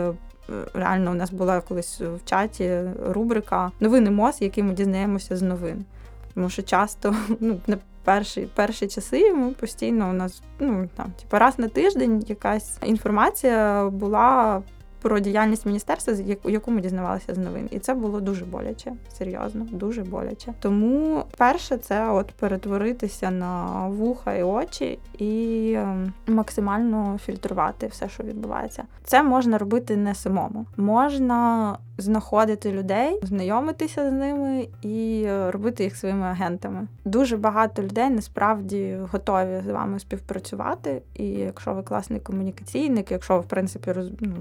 Реально, 0.74 1.12
у 1.12 1.13
нас 1.13 1.31
була 1.31 1.62
колись 1.62 2.01
в 2.01 2.25
чаті 2.25 2.81
рубрика 3.05 3.72
Новини 3.79 4.12
МОЗ, 4.12 4.41
які 4.41 4.63
ми 4.63 4.74
дізнаємося 4.74 5.38
з 5.38 5.41
новин. 5.41 5.86
Тому 6.34 6.50
що 6.50 6.62
часто 6.62 7.15
ну, 7.39 7.60
перші 8.03 8.48
перші 8.56 8.88
часи 8.88 9.34
ми 9.34 9.51
постійно 9.51 10.10
у 10.10 10.13
нас 10.13 10.41
ну 10.60 10.89
там 10.96 11.13
типу, 11.22 11.38
раз 11.38 11.60
на 11.60 11.68
тиждень 11.68 12.24
якась 12.27 12.77
інформація 12.84 13.89
була 13.89 14.62
про 15.01 15.20
діяльність 15.20 15.65
міністерства, 15.65 16.13
яку 16.46 16.72
ми 16.72 16.82
дізнавалися 16.82 17.34
з 17.34 17.38
новин, 17.38 17.68
і 17.72 17.79
це 17.79 17.94
було 17.94 18.20
дуже 18.22 18.46
боляче, 18.46 18.94
серйозно, 19.18 19.68
дуже 19.72 20.03
боляче. 20.03 20.53
Тому 20.60 21.24
перше, 21.38 21.77
це 21.77 22.10
от 22.10 22.32
перетворитися 22.32 23.32
на 23.32 23.86
вуха 23.88 24.34
і 24.34 24.44
очі 24.44 25.00
і 25.18 25.74
ем, 25.77 26.13
максимально 26.27 27.18
фільтрувати 27.25 27.88
все, 27.88 28.10
що 28.10 28.24
відбувається. 28.24 28.84
Це 29.03 29.24
можна 29.24 29.58
робити 29.58 29.98
не 29.98 30.15
самому, 30.15 30.65
можна 30.77 31.77
знаходити 32.01 32.72
людей, 32.72 33.20
знайомитися 33.24 34.10
з 34.10 34.13
ними 34.13 34.68
і 34.82 35.24
е, 35.27 35.51
робити 35.51 35.84
їх 35.84 35.96
своїми 35.96 36.25
агентами. 36.25 36.88
Дуже 37.06 37.38
багато 37.38 37.84
людей 37.84 38.10
насправді 38.10 38.98
готові 39.12 39.62
з 39.65 39.72
вами 39.72 40.00
співпрацювати. 40.00 41.01
І 41.13 41.25
якщо 41.25 41.74
ви 41.74 41.84
класний 41.84 42.20
комунікаційник, 42.20 43.12
якщо 43.12 43.34
ви 43.34 43.39
в 43.39 43.46
принципі 43.48 43.91
роз, 43.91 44.12
ну, 44.20 44.36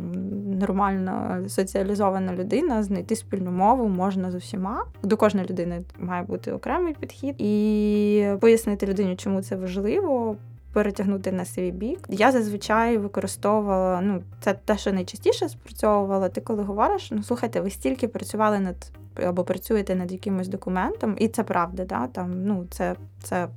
нормальна 0.61 1.43
соціалізована 1.49 2.35
людина, 2.35 2.83
знайти 2.83 3.17
спільну 3.17 3.50
мову 3.50 3.88
можна 3.88 4.31
з 4.31 4.35
усіма. 4.35 4.85
До 5.03 5.17
кожної 5.17 5.47
людини 5.47 5.83
має 5.99 6.23
бути 6.23 6.53
окремий 6.53 6.95
підхід 6.95 7.35
і 7.38 8.27
пояснити 8.41 8.87
людині, 8.87 9.17
чому 9.17 9.43
це 9.43 9.57
важливо 9.57 10.37
перетягнути 10.72 11.32
на 11.32 11.44
свій 11.44 11.70
бік. 11.70 12.06
Я 12.08 12.32
зазвичай 12.32 12.98
використовувала, 12.98 14.00
ну 14.00 14.22
це 14.40 14.54
те, 14.54 14.78
що 14.78 14.92
найчастіше 14.92 15.48
спрацьовувала. 15.48 16.28
Ти 16.28 16.40
коли 16.40 16.62
говориш, 16.62 17.10
ну 17.10 17.22
слухайте, 17.22 17.60
ви 17.60 17.70
стільки 17.70 18.08
працювали 18.08 18.58
над 18.58 18.92
або 19.26 19.44
працюєте 19.44 19.94
над 19.94 20.12
якимось 20.12 20.48
документом, 20.48 21.16
і 21.18 21.28
це 21.28 21.42
правда, 21.42 21.84
да? 21.84 22.06
там 22.06 22.44
ну 22.44 22.66
це, 22.70 22.96
це 23.22 23.48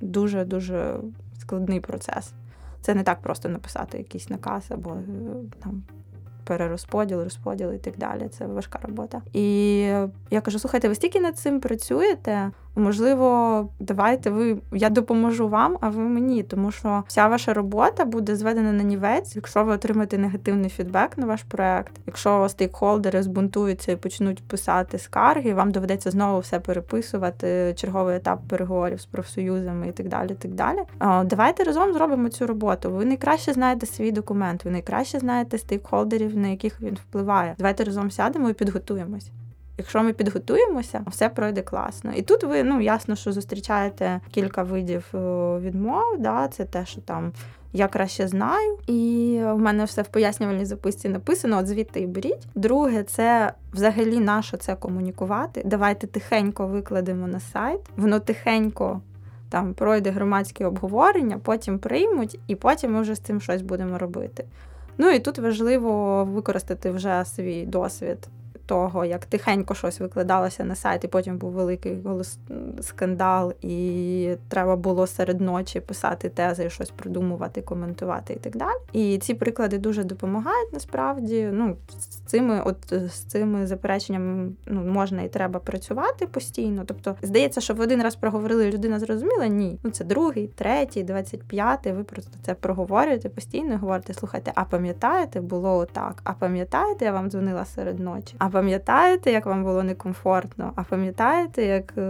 дуже 0.00 0.44
дуже 0.44 0.96
складний 1.40 1.80
процес. 1.80 2.32
Це 2.80 2.94
не 2.94 3.02
так 3.02 3.20
просто 3.20 3.48
написати 3.48 3.98
якийсь 3.98 4.30
наказ 4.30 4.64
або 4.68 4.90
е, 4.90 5.00
там 5.62 5.82
перерозподіл, 6.44 7.22
розподіл 7.22 7.72
і 7.72 7.78
так 7.78 7.98
далі. 7.98 8.28
Це 8.28 8.46
важка 8.46 8.78
робота. 8.82 9.22
І 9.32 9.78
я 10.30 10.40
кажу: 10.42 10.58
слухайте, 10.58 10.88
ви 10.88 10.94
стільки 10.94 11.20
над 11.20 11.38
цим 11.38 11.60
працюєте? 11.60 12.50
Можливо, 12.76 13.68
давайте 13.80 14.30
ви 14.30 14.58
я 14.72 14.90
допоможу 14.90 15.48
вам, 15.48 15.78
а 15.80 15.88
ви 15.88 16.02
мені, 16.02 16.42
тому 16.42 16.70
що 16.70 17.04
вся 17.06 17.28
ваша 17.28 17.54
робота 17.54 18.04
буде 18.04 18.36
зведена 18.36 18.72
на 18.72 18.82
нівець, 18.82 19.36
якщо 19.36 19.64
ви 19.64 19.72
отримаєте 19.72 20.18
негативний 20.18 20.70
фідбек 20.70 21.18
на 21.18 21.26
ваш 21.26 21.42
проект. 21.42 21.92
Якщо 22.06 22.48
стейкхолдери 22.48 23.22
збунтуються 23.22 23.92
і 23.92 23.96
почнуть 23.96 24.48
писати 24.48 24.98
скарги, 24.98 25.54
вам 25.54 25.70
доведеться 25.70 26.10
знову 26.10 26.40
все 26.40 26.60
переписувати, 26.60 27.74
черговий 27.76 28.16
етап 28.16 28.40
переговорів 28.48 29.00
з 29.00 29.06
профсоюзами 29.06 29.88
і 29.88 29.92
так 29.92 30.08
далі. 30.08 30.34
так 30.38 30.52
далі. 30.52 30.78
Давайте 31.24 31.64
разом 31.64 31.92
зробимо 31.92 32.28
цю 32.28 32.46
роботу. 32.46 32.90
Ви 32.90 33.04
найкраще 33.04 33.52
знаєте 33.52 33.86
свій 33.86 34.12
документ, 34.12 34.64
ви 34.64 34.70
найкраще 34.70 35.18
знаєте 35.18 35.58
стейкхолдерів, 35.58 36.36
на 36.36 36.48
яких 36.48 36.80
він 36.80 36.94
впливає. 36.94 37.54
Давайте 37.58 37.84
разом 37.84 38.10
сядемо 38.10 38.50
і 38.50 38.52
підготуємось. 38.52 39.30
Якщо 39.78 40.02
ми 40.02 40.12
підготуємося, 40.12 41.04
все 41.06 41.28
пройде 41.28 41.62
класно. 41.62 42.12
І 42.12 42.22
тут 42.22 42.44
ви 42.44 42.62
ну 42.62 42.80
ясно, 42.80 43.16
що 43.16 43.32
зустрічаєте 43.32 44.20
кілька 44.30 44.62
видів 44.62 45.04
е, 45.14 45.18
відмов. 45.58 46.18
Да, 46.18 46.48
Це 46.48 46.64
те, 46.64 46.86
що 46.86 47.00
там 47.00 47.32
я 47.72 47.88
краще 47.88 48.28
знаю, 48.28 48.78
і 48.86 49.40
в 49.42 49.58
мене 49.58 49.84
все 49.84 50.02
в 50.02 50.08
пояснювальній 50.08 50.64
записці 50.64 51.08
написано: 51.08 51.58
от 51.58 51.66
звідти 51.66 52.00
і 52.00 52.06
беріть. 52.06 52.46
Друге, 52.54 53.02
це 53.02 53.52
взагалі 53.72 54.20
на 54.20 54.42
що 54.42 54.56
це 54.56 54.74
комунікувати. 54.74 55.62
Давайте 55.64 56.06
тихенько 56.06 56.66
викладемо 56.66 57.26
на 57.26 57.40
сайт, 57.40 57.80
воно 57.96 58.20
тихенько. 58.20 59.00
Там 59.48 59.74
пройде 59.74 60.10
громадське 60.10 60.66
обговорення, 60.66 61.38
потім 61.38 61.78
приймуть, 61.78 62.38
і 62.46 62.54
потім 62.56 62.92
ми 62.92 63.00
вже 63.00 63.14
з 63.14 63.20
цим 63.20 63.40
щось 63.40 63.62
будемо 63.62 63.98
робити. 63.98 64.44
Ну 64.98 65.10
і 65.10 65.18
тут 65.18 65.38
важливо 65.38 66.24
використати 66.24 66.90
вже 66.90 67.24
свій 67.24 67.66
досвід 67.66 68.18
того, 68.72 69.04
як 69.04 69.26
тихенько 69.26 69.74
щось 69.74 70.00
викладалося 70.00 70.64
на 70.64 70.74
сайт, 70.74 71.04
і 71.04 71.08
потім 71.08 71.38
був 71.38 71.52
великий 71.52 72.00
голос 72.04 72.38
скандал, 72.80 73.52
і 73.60 74.36
треба 74.48 74.76
було 74.76 75.06
серед 75.06 75.40
ночі 75.40 75.80
писати 75.80 76.28
тези, 76.28 76.70
щось 76.70 76.90
придумувати, 76.90 77.62
коментувати 77.62 78.32
і 78.32 78.36
так 78.36 78.56
далі. 78.56 78.78
І 78.92 79.18
ці 79.18 79.34
приклади 79.34 79.78
дуже 79.78 80.04
допомагають 80.04 80.72
насправді. 80.72 81.48
Ну, 81.52 81.76
з 81.98 82.06
цими, 82.06 82.62
от 82.64 82.76
з 82.90 83.10
цими 83.10 83.66
запереченнями 83.66 84.52
ну, 84.66 84.80
можна 84.84 85.22
і 85.22 85.28
треба 85.28 85.60
працювати 85.60 86.26
постійно. 86.26 86.82
Тобто, 86.86 87.16
здається, 87.22 87.60
що 87.60 87.74
ви 87.74 87.84
один 87.84 88.02
раз 88.02 88.16
проговорили, 88.16 88.70
людина 88.70 88.98
зрозуміла? 88.98 89.46
Ні. 89.46 89.78
Ну 89.82 89.90
це 89.90 90.04
другий, 90.04 90.46
третій, 90.46 91.02
двадцять 91.02 91.42
п'ятий. 91.42 91.92
Ви 91.92 92.04
просто 92.04 92.32
це 92.42 92.54
проговорюєте 92.54 93.28
постійно. 93.28 93.78
Говорите, 93.78 94.14
слухайте, 94.14 94.52
а 94.54 94.64
пам'ятаєте, 94.64 95.40
було 95.40 95.76
отак? 95.76 96.20
А 96.24 96.32
пам'ятаєте, 96.32 97.04
я 97.04 97.12
вам 97.12 97.30
дзвонила 97.30 97.64
серед 97.64 98.00
ночі? 98.00 98.34
А 98.38 98.48
пам'ятаєте, 98.62 99.32
як 99.32 99.46
вам 99.46 99.64
було 99.64 99.82
некомфортно? 99.82 100.72
А 100.76 100.82
пам'ятаєте, 100.82 101.64
як 101.64 101.94
е, 101.98 102.02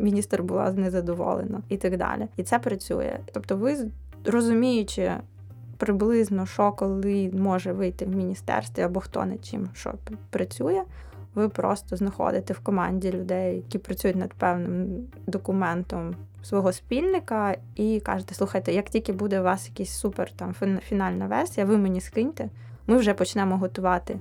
міністр 0.00 0.42
була 0.42 0.72
незадоволена 0.72 1.62
і 1.68 1.76
так 1.76 1.96
далі? 1.96 2.28
І 2.36 2.42
це 2.42 2.58
працює. 2.58 3.18
Тобто, 3.32 3.56
ви 3.56 3.76
розуміючи. 4.24 5.12
Приблизно, 5.78 6.46
що 6.46 6.72
коли 6.72 7.30
може 7.38 7.72
вийти 7.72 8.04
в 8.04 8.16
міністерстві 8.16 8.82
або 8.82 9.00
хто 9.00 9.24
над 9.24 9.44
чим 9.44 9.68
що 9.74 9.94
працює, 10.30 10.82
ви 11.34 11.48
просто 11.48 11.96
знаходите 11.96 12.54
в 12.54 12.58
команді 12.58 13.12
людей, 13.12 13.56
які 13.56 13.78
працюють 13.78 14.16
над 14.16 14.34
певним 14.34 14.86
документом 15.26 16.14
свого 16.42 16.72
спільника, 16.72 17.56
і 17.74 18.00
кажете: 18.00 18.34
слухайте, 18.34 18.72
як 18.72 18.88
тільки 18.90 19.12
буде 19.12 19.40
у 19.40 19.42
вас 19.42 19.68
якийсь 19.68 19.92
супер 19.92 20.30
там 20.36 20.54
фінальна 20.88 21.26
версія, 21.26 21.66
ви 21.66 21.78
мені 21.78 22.00
скиньте, 22.00 22.48
ми 22.86 22.96
вже 22.96 23.14
почнемо 23.14 23.56
готувати 23.56 24.18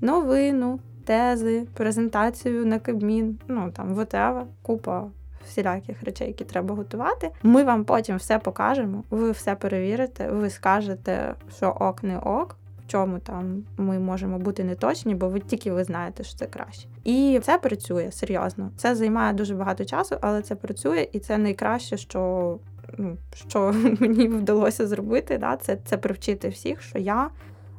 новину, 0.00 0.78
тези, 1.04 1.66
презентацію 1.74 2.66
на 2.66 2.78
Кабмін, 2.78 3.38
ну 3.48 3.70
там 3.76 3.94
whatever, 3.94 4.42
купа 4.62 5.04
всіляких 5.46 6.02
речей, 6.02 6.26
які 6.26 6.44
треба 6.44 6.74
готувати. 6.74 7.30
Ми 7.42 7.64
вам 7.64 7.84
потім 7.84 8.16
все 8.16 8.38
покажемо, 8.38 9.04
ви 9.10 9.30
все 9.30 9.54
перевірите, 9.54 10.28
ви 10.30 10.50
скажете, 10.50 11.34
що 11.56 11.68
ок, 11.68 12.02
не 12.02 12.18
ок. 12.18 12.56
В 12.86 12.86
чому 12.86 13.18
там 13.18 13.64
ми 13.76 13.98
можемо 13.98 14.38
бути 14.38 14.64
неточні, 14.64 15.14
бо 15.14 15.28
ви 15.28 15.40
тільки 15.40 15.72
ви 15.72 15.84
знаєте, 15.84 16.24
що 16.24 16.38
це 16.38 16.46
краще. 16.46 16.88
І 17.04 17.40
це 17.42 17.58
працює 17.58 18.12
серйозно. 18.12 18.70
Це 18.76 18.94
займає 18.94 19.32
дуже 19.32 19.54
багато 19.54 19.84
часу, 19.84 20.16
але 20.20 20.42
це 20.42 20.54
працює, 20.54 21.08
і 21.12 21.18
це 21.18 21.38
найкраще, 21.38 21.96
що 21.96 22.58
ну, 22.98 23.16
що 23.34 23.74
мені 24.00 24.28
вдалося 24.28 24.86
зробити. 24.86 25.38
Да? 25.38 25.56
Це 25.56 25.78
це 25.84 25.96
привчити 25.96 26.48
всіх, 26.48 26.82
що 26.82 26.98
я 26.98 27.30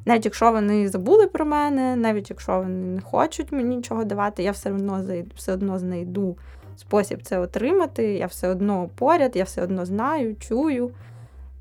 Навіть 0.06 0.24
якщо 0.24 0.52
вони 0.52 0.88
забули 0.88 1.26
про 1.26 1.44
мене, 1.44 1.96
навіть 1.96 2.30
якщо 2.30 2.58
вони 2.58 2.86
не 2.86 3.00
хочуть 3.00 3.52
мені 3.52 3.76
нічого 3.76 4.04
давати, 4.04 4.42
я 4.42 4.50
все 4.50 4.72
одно 4.72 5.04
все 5.36 5.52
одно 5.52 5.78
знайду 5.78 6.36
спосіб 6.76 7.22
це 7.22 7.38
отримати. 7.38 8.04
Я 8.04 8.26
все 8.26 8.48
одно 8.48 8.88
поряд, 8.94 9.36
я 9.36 9.44
все 9.44 9.62
одно 9.62 9.84
знаю, 9.84 10.36
чую. 10.36 10.90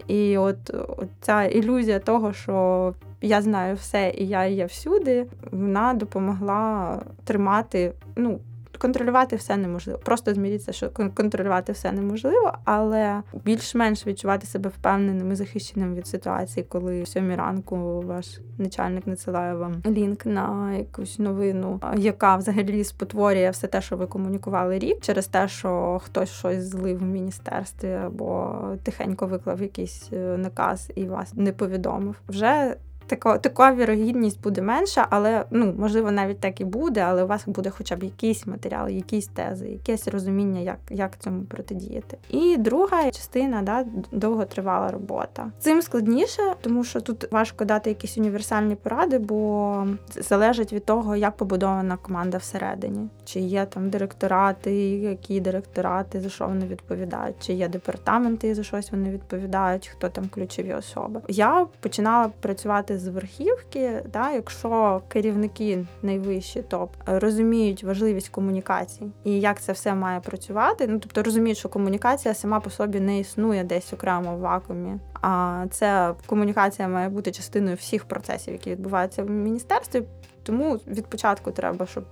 І 0.08 0.38
от, 0.38 0.70
от 0.70 1.08
ця 1.22 1.44
ілюзія 1.44 2.00
того, 2.00 2.34
що 2.34 2.94
я 3.22 3.42
знаю 3.42 3.76
все 3.76 4.14
і 4.18 4.28
я 4.28 4.46
є 4.46 4.66
всюди, 4.66 5.26
вона 5.52 5.94
допомогла 5.94 7.02
тримати. 7.24 7.94
ну, 8.16 8.40
контролювати 8.78 9.36
все 9.36 9.58
неможливо. 9.58 10.00
Просто 10.04 10.34
зміріться, 10.34 10.72
що 10.72 10.90
контролювати 10.90 11.72
все 11.72 11.92
неможливо, 11.92 12.54
але 12.64 13.22
більш-менш 13.46 14.08
відчувати 14.08 14.48
себе 14.48 14.70
впевненим 14.70 15.32
і 15.32 15.36
захищеним 15.36 15.96
від 15.96 16.08
ситуації, 16.08 16.66
коли 16.70 17.04
в 17.04 17.08
сьомій 17.08 17.36
ранку 17.36 18.02
ваш 18.02 18.40
начальник 18.58 19.08
надсилає 19.08 19.56
вам 19.56 19.82
лінк 19.86 20.26
на 20.26 20.74
якусь 20.74 21.20
новину, 21.20 21.80
яка 21.98 22.36
взагалі 22.36 22.84
спотворює 22.84 23.50
все 23.50 23.68
те, 23.68 23.82
що 23.82 23.98
ви 23.98 24.08
комунікували 24.08 24.80
рік, 24.80 25.02
через 25.02 25.28
те, 25.28 25.48
що 25.48 26.02
хтось 26.04 26.30
щось 26.30 26.64
злив 26.64 26.98
в 27.00 27.04
міністерстві 27.04 27.92
або 27.92 28.56
тихенько 28.84 29.28
виклав 29.28 29.62
якийсь 29.62 30.10
е, 30.14 30.38
наказ 30.38 30.92
і 30.96 31.06
вас 31.06 31.34
не 31.34 31.52
повідомив. 31.52 32.16
Вже 32.28 32.76
Тако, 33.08 33.38
така 33.38 33.74
вірогідність 33.74 34.42
буде 34.42 34.62
менша, 34.62 35.08
але 35.10 35.46
ну 35.52 35.74
можливо 35.78 36.12
навіть 36.12 36.40
так 36.40 36.62
і 36.62 36.66
буде, 36.66 37.02
але 37.02 37.24
у 37.24 37.28
вас 37.28 37.48
буде 37.48 37.70
хоча 37.70 37.96
б 37.96 38.04
якийсь 38.04 38.48
матеріал, 38.48 38.90
якісь 38.90 39.28
тези, 39.28 39.68
якесь 39.68 40.08
розуміння, 40.08 40.60
як 40.60 40.78
як 40.90 41.20
цьому 41.20 41.44
протидіяти. 41.44 42.18
І 42.30 42.58
друга 42.58 43.12
частина 43.12 43.62
да, 43.62 43.86
довготривала 44.12 44.92
робота. 44.92 45.52
Цим 45.60 45.82
складніше, 45.82 46.42
тому 46.62 46.84
що 46.84 47.02
тут 47.02 47.32
важко 47.32 47.66
дати 47.66 47.90
якісь 47.90 48.18
універсальні 48.18 48.76
поради, 48.76 49.20
бо 49.20 49.88
залежить 50.16 50.74
від 50.74 50.86
того, 50.86 51.16
як 51.16 51.38
побудована 51.38 51.98
команда 51.98 52.38
всередині, 52.38 53.08
чи 53.26 53.40
є 53.40 53.66
там 53.66 53.90
директорати, 53.90 54.76
які 54.90 55.40
директорати 55.40 56.22
за 56.22 56.30
що 56.30 56.48
вони 56.48 56.66
відповідають, 56.66 57.36
чи 57.40 57.54
є 57.54 57.68
департаменти, 57.68 58.56
за 58.56 58.64
щось 58.64 58.92
вони 58.92 59.10
відповідають, 59.10 59.88
хто 59.88 60.10
там 60.10 60.28
ключові 60.28 60.74
особи. 60.74 61.22
Я 61.28 61.68
починала 61.80 62.30
працювати 62.40 62.95
з 62.98 63.08
верхівки, 63.08 64.04
да, 64.14 64.32
якщо 64.32 65.02
керівники 65.08 65.86
найвищі 66.02 66.62
топ 66.62 66.96
розуміють 67.06 67.84
важливість 67.84 68.30
комунікації 68.30 69.12
і 69.24 69.40
як 69.40 69.62
це 69.62 69.72
все 69.72 69.96
має 69.96 70.20
працювати. 70.20 70.88
Ну 70.88 71.00
тобто 71.00 71.24
розуміють, 71.24 71.58
що 71.58 71.70
комунікація 71.70 72.34
сама 72.34 72.60
по 72.60 72.70
собі 72.70 73.00
не 73.00 73.20
існує 73.20 73.64
десь 73.64 73.94
окремо 73.94 74.36
в 74.36 74.40
вакуумі. 74.40 75.00
А 75.22 75.66
це 75.72 76.14
комунікація 76.26 76.88
має 76.88 77.10
бути 77.10 77.32
частиною 77.32 77.76
всіх 77.76 78.06
процесів, 78.06 78.54
які 78.54 78.72
відбуваються 78.72 79.24
в 79.24 79.30
міністерстві. 79.30 80.04
Тому 80.44 80.80
від 80.88 81.08
початку 81.08 81.52
треба, 81.52 81.86
щоб 81.86 82.06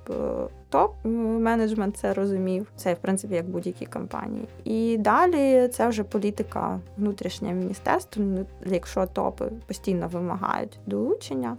е, 0.73 0.77
топ-менеджмент 0.77 1.91
це 1.91 2.13
розумів. 2.13 2.71
Це 2.75 2.93
в 2.93 2.97
принципі 2.97 3.35
як 3.35 3.49
будь-які 3.49 3.85
компанії. 3.85 4.47
І 4.63 4.97
далі 4.97 5.67
це 5.67 5.87
вже 5.87 6.03
політика 6.03 6.79
внутрішнє 6.97 7.53
міністерства. 7.53 8.23
Ну, 8.25 8.45
якщо 8.65 9.05
топи 9.05 9.51
постійно 9.67 10.07
вимагають 10.07 10.79
долучення, 10.85 11.57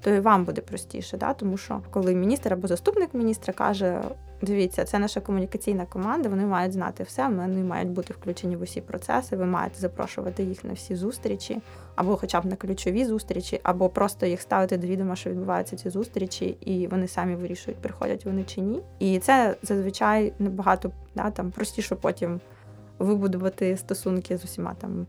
то 0.00 0.10
і 0.10 0.20
вам 0.20 0.44
буде 0.44 0.60
простіше, 0.60 1.16
да? 1.16 1.32
тому 1.32 1.56
що 1.56 1.80
коли 1.90 2.14
міністр 2.14 2.52
або 2.52 2.66
заступник 2.66 3.14
міністра 3.14 3.52
каже: 3.52 4.00
Дивіться, 4.44 4.84
це 4.84 4.98
наша 4.98 5.20
комунікаційна 5.20 5.86
команда. 5.86 6.28
Вони 6.28 6.46
мають 6.46 6.72
знати 6.72 7.02
все. 7.02 7.28
Вони 7.28 7.64
мають 7.64 7.88
бути 7.88 8.14
включені 8.14 8.56
в 8.56 8.62
усі 8.62 8.80
процеси. 8.80 9.36
Ви 9.36 9.44
маєте 9.44 9.78
запрошувати 9.78 10.42
їх 10.42 10.64
на 10.64 10.72
всі 10.72 10.96
зустрічі, 10.96 11.60
або, 11.94 12.16
хоча 12.16 12.40
б 12.40 12.46
на 12.46 12.56
ключові 12.56 13.04
зустрічі, 13.04 13.60
або 13.62 13.88
просто 13.88 14.26
їх 14.26 14.40
ставити 14.40 14.76
до 14.76 14.86
відома, 14.86 15.16
що 15.16 15.30
відбуваються 15.30 15.76
ці 15.76 15.90
зустрічі, 15.90 16.46
і 16.60 16.86
вони 16.86 17.08
самі 17.08 17.34
вирішують, 17.34 17.80
приходять 17.80 18.24
вони 18.24 18.44
чи 18.44 18.60
ні. 18.60 18.80
І 18.98 19.18
це 19.18 19.56
зазвичай 19.62 20.32
набагато 20.38 20.90
да, 21.14 21.30
там 21.30 21.50
простіше 21.50 21.94
потім 21.94 22.40
вибудувати 22.98 23.76
стосунки 23.76 24.36
з 24.36 24.44
усіма 24.44 24.74
там 24.74 25.06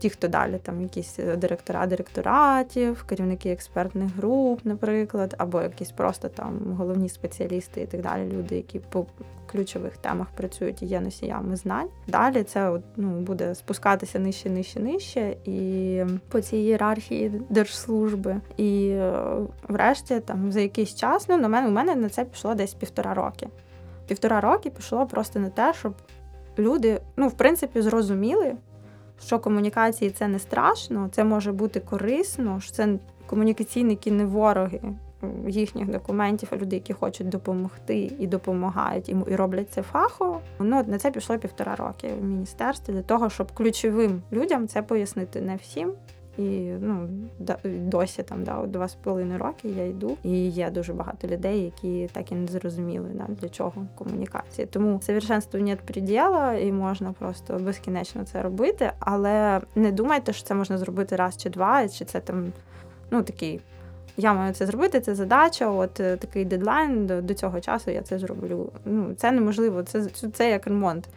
ті, 0.00 0.10
хто 0.10 0.28
далі, 0.28 0.58
там 0.62 0.82
якісь 0.82 1.18
е, 1.18 1.36
директора 1.36 1.86
директоратів, 1.86 3.04
керівники 3.08 3.50
експертних 3.50 4.16
груп, 4.16 4.60
наприклад, 4.64 5.34
або 5.38 5.62
якісь 5.62 5.90
просто 5.90 6.28
там 6.28 6.58
головні 6.78 7.08
спеціалісти 7.08 7.80
і 7.80 7.86
так 7.86 8.00
далі, 8.02 8.32
люди, 8.32 8.56
які 8.56 8.78
по 8.78 9.06
ключових 9.46 9.96
темах 9.96 10.26
працюють 10.36 10.82
і 10.82 10.86
є 10.86 11.00
носіями 11.00 11.56
знань. 11.56 11.88
Далі 12.08 12.42
це 12.42 12.80
ну, 12.96 13.20
буде 13.20 13.54
спускатися 13.54 14.18
нижче, 14.18 14.50
нижче, 14.50 14.80
нижче, 14.80 15.36
і 15.44 16.04
по 16.28 16.40
цій 16.40 16.56
ієрархії 16.56 17.32
держслужби. 17.48 18.40
І 18.56 18.88
е, 18.88 19.22
врешті, 19.68 20.20
там 20.20 20.52
за 20.52 20.60
якийсь 20.60 20.94
час, 20.94 21.28
ну 21.28 21.38
на 21.38 21.48
мене 21.48 21.68
у 21.68 21.70
мене 21.70 21.94
на 21.94 22.08
це 22.08 22.24
пішло 22.24 22.54
десь 22.54 22.74
півтора 22.74 23.14
роки. 23.14 23.48
Півтора 24.06 24.40
роки 24.40 24.70
пішло 24.70 25.06
просто 25.06 25.40
на 25.40 25.48
те, 25.48 25.74
щоб 25.74 25.94
люди, 26.58 27.00
ну, 27.16 27.28
в 27.28 27.32
принципі, 27.32 27.82
зрозуміли 27.82 28.56
що 29.20 29.38
комунікації 29.38 30.10
це 30.10 30.28
не 30.28 30.38
страшно, 30.38 31.08
це 31.12 31.24
може 31.24 31.52
бути 31.52 31.80
корисно, 31.80 32.60
що 32.60 32.72
це 32.72 32.88
комунікаційники 33.26 34.10
не 34.10 34.24
вороги 34.24 34.80
їхніх 35.48 35.88
документів, 35.88 36.48
а 36.52 36.56
люди, 36.56 36.76
які 36.76 36.92
хочуть 36.92 37.28
допомогти 37.28 38.12
і 38.18 38.26
допомагають 38.26 39.08
і 39.08 39.36
роблять 39.36 39.70
це 39.70 39.82
фахово. 39.82 40.40
Ну 40.58 40.84
на 40.86 40.98
це 40.98 41.10
пішло 41.10 41.38
півтора 41.38 41.76
роки 41.76 42.10
в 42.20 42.24
міністерстві 42.24 42.92
для 42.92 43.02
того, 43.02 43.30
щоб 43.30 43.52
ключовим 43.52 44.22
людям 44.32 44.68
це 44.68 44.82
пояснити 44.82 45.40
не 45.40 45.56
всім. 45.56 45.92
І 46.40 46.74
ну 46.80 47.08
досі 47.64 48.22
там 48.22 48.44
да, 48.44 48.66
два 48.66 48.88
з 48.88 48.94
половиною 48.94 49.38
роки 49.38 49.68
я 49.68 49.86
йду, 49.86 50.16
і 50.22 50.48
є 50.48 50.70
дуже 50.70 50.92
багато 50.92 51.28
людей, 51.28 51.60
які 51.62 52.10
так 52.12 52.32
і 52.32 52.34
не 52.34 52.46
зрозуміли 52.46 53.08
да, 53.14 53.26
для 53.28 53.48
чого 53.48 53.86
комунікація. 53.94 54.66
Тому 54.66 55.00
совершенству 55.02 55.60
нет 55.60 55.78
і 56.62 56.72
можна 56.72 57.12
просто 57.12 57.58
безкінечно 57.58 58.24
це 58.24 58.42
робити. 58.42 58.92
Але 58.98 59.60
не 59.74 59.92
думайте, 59.92 60.32
що 60.32 60.46
це 60.46 60.54
можна 60.54 60.78
зробити 60.78 61.16
раз 61.16 61.36
чи 61.36 61.50
два, 61.50 61.88
чи 61.88 62.04
це 62.04 62.20
там 62.20 62.52
ну 63.10 63.22
такий. 63.22 63.60
Я 64.16 64.34
маю 64.34 64.54
це 64.54 64.66
зробити, 64.66 65.00
це 65.00 65.14
задача. 65.14 65.70
От 65.70 66.00
е, 66.00 66.16
такий 66.16 66.44
дедлайн 66.44 67.06
до, 67.06 67.22
до 67.22 67.34
цього 67.34 67.60
часу 67.60 67.90
я 67.90 68.02
це 68.02 68.18
зроблю. 68.18 68.72
Ну 68.84 69.14
це 69.16 69.32
неможливо. 69.32 69.82
Це 69.82 70.02
це 70.32 70.50
як 70.50 70.66
ремонт 70.66 71.08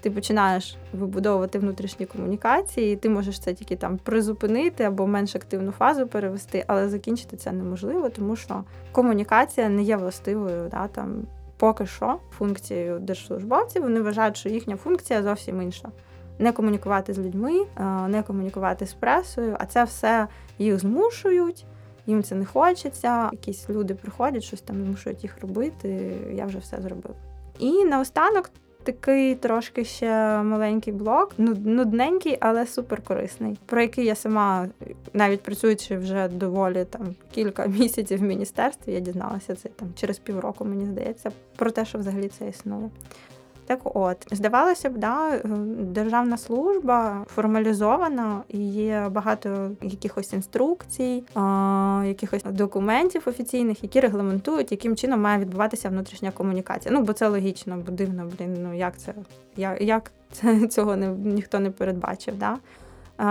ти 0.00 0.10
починаєш 0.10 0.76
вибудовувати 0.92 1.58
внутрішні 1.58 2.06
комунікації, 2.06 2.92
і 2.92 2.96
ти 2.96 3.08
можеш 3.08 3.40
це 3.40 3.54
тільки 3.54 3.76
там 3.76 3.98
призупинити 3.98 4.84
або 4.84 5.06
менш 5.06 5.36
активну 5.36 5.70
фазу 5.70 6.06
перевести, 6.06 6.64
але 6.66 6.88
закінчити 6.88 7.36
це 7.36 7.52
неможливо, 7.52 8.10
тому 8.10 8.36
що 8.36 8.64
комунікація 8.92 9.68
не 9.68 9.82
є 9.82 9.96
властивою. 9.96 10.68
Да, 10.70 10.88
там, 10.88 11.26
Поки 11.60 11.86
що 11.86 12.18
функцією 12.38 12.98
держслужбовців 12.98 13.82
вони 13.82 14.00
вважають, 14.00 14.36
що 14.36 14.48
їхня 14.48 14.76
функція 14.76 15.22
зовсім 15.22 15.62
інша. 15.62 15.88
Не 16.38 16.52
комунікувати 16.52 17.12
з 17.14 17.18
людьми, 17.18 17.66
не 18.08 18.22
комунікувати 18.26 18.86
з 18.86 18.92
пресою, 18.92 19.56
а 19.58 19.66
це 19.66 19.84
все 19.84 20.28
їх 20.58 20.78
змушують, 20.78 21.66
їм 22.06 22.22
це 22.22 22.34
не 22.34 22.44
хочеться. 22.44 23.28
Якісь 23.32 23.70
люди 23.70 23.94
приходять, 23.94 24.42
щось 24.42 24.60
там 24.60 24.84
змушують 24.84 25.22
їх 25.22 25.40
робити. 25.40 26.18
Я 26.32 26.46
вже 26.46 26.58
все 26.58 26.80
зробив. 26.80 27.14
І 27.58 27.84
наостанок 27.84 28.50
такий 28.82 29.34
трошки 29.34 29.84
ще 29.84 30.42
маленький 30.42 30.92
блок, 30.92 31.32
нудненький, 31.38 32.36
але 32.40 32.66
супер 32.66 33.02
корисний, 33.02 33.58
про 33.66 33.82
який 33.82 34.04
я 34.04 34.14
сама, 34.14 34.68
навіть 35.12 35.42
працюючи 35.42 35.96
вже 35.96 36.28
доволі 36.28 36.84
там 36.84 37.14
кілька 37.30 37.66
місяців 37.80 38.18
в 38.18 38.22
міністерстві, 38.22 38.92
я 38.92 39.00
дізналася 39.00 39.54
це 39.54 39.68
там 39.68 39.88
через 39.94 40.18
півроку, 40.18 40.64
мені 40.64 40.86
здається, 40.86 41.30
про 41.56 41.70
те, 41.70 41.84
що 41.84 41.98
взагалі 41.98 42.28
це 42.28 42.48
існує. 42.48 42.90
Так 43.70 43.80
от, 43.84 44.26
здавалося 44.30 44.90
б, 44.90 44.98
да, 44.98 45.40
державна 45.78 46.36
служба 46.36 47.24
формалізована 47.34 48.42
і 48.48 48.58
є 48.68 49.08
багато 49.10 49.70
якихось 49.82 50.32
інструкцій, 50.32 51.24
якихось 52.04 52.42
документів 52.44 53.22
офіційних, 53.26 53.82
які 53.82 54.00
регламентують, 54.00 54.72
яким 54.72 54.96
чином 54.96 55.20
має 55.20 55.38
відбуватися 55.38 55.88
внутрішня 55.88 56.30
комунікація. 56.30 56.94
Ну, 56.94 57.02
бо 57.02 57.12
це 57.12 57.28
логічно, 57.28 57.82
бо 57.86 57.92
дивно, 57.92 58.30
блін, 58.38 58.56
ну 58.62 58.74
як 58.74 58.98
це 58.98 59.14
як, 59.56 59.80
як 59.80 60.10
це 60.32 60.66
цього 60.66 60.96
не 60.96 61.08
ніхто 61.08 61.58
не 61.58 61.70
передбачив. 61.70 62.34
Да? 62.38 62.56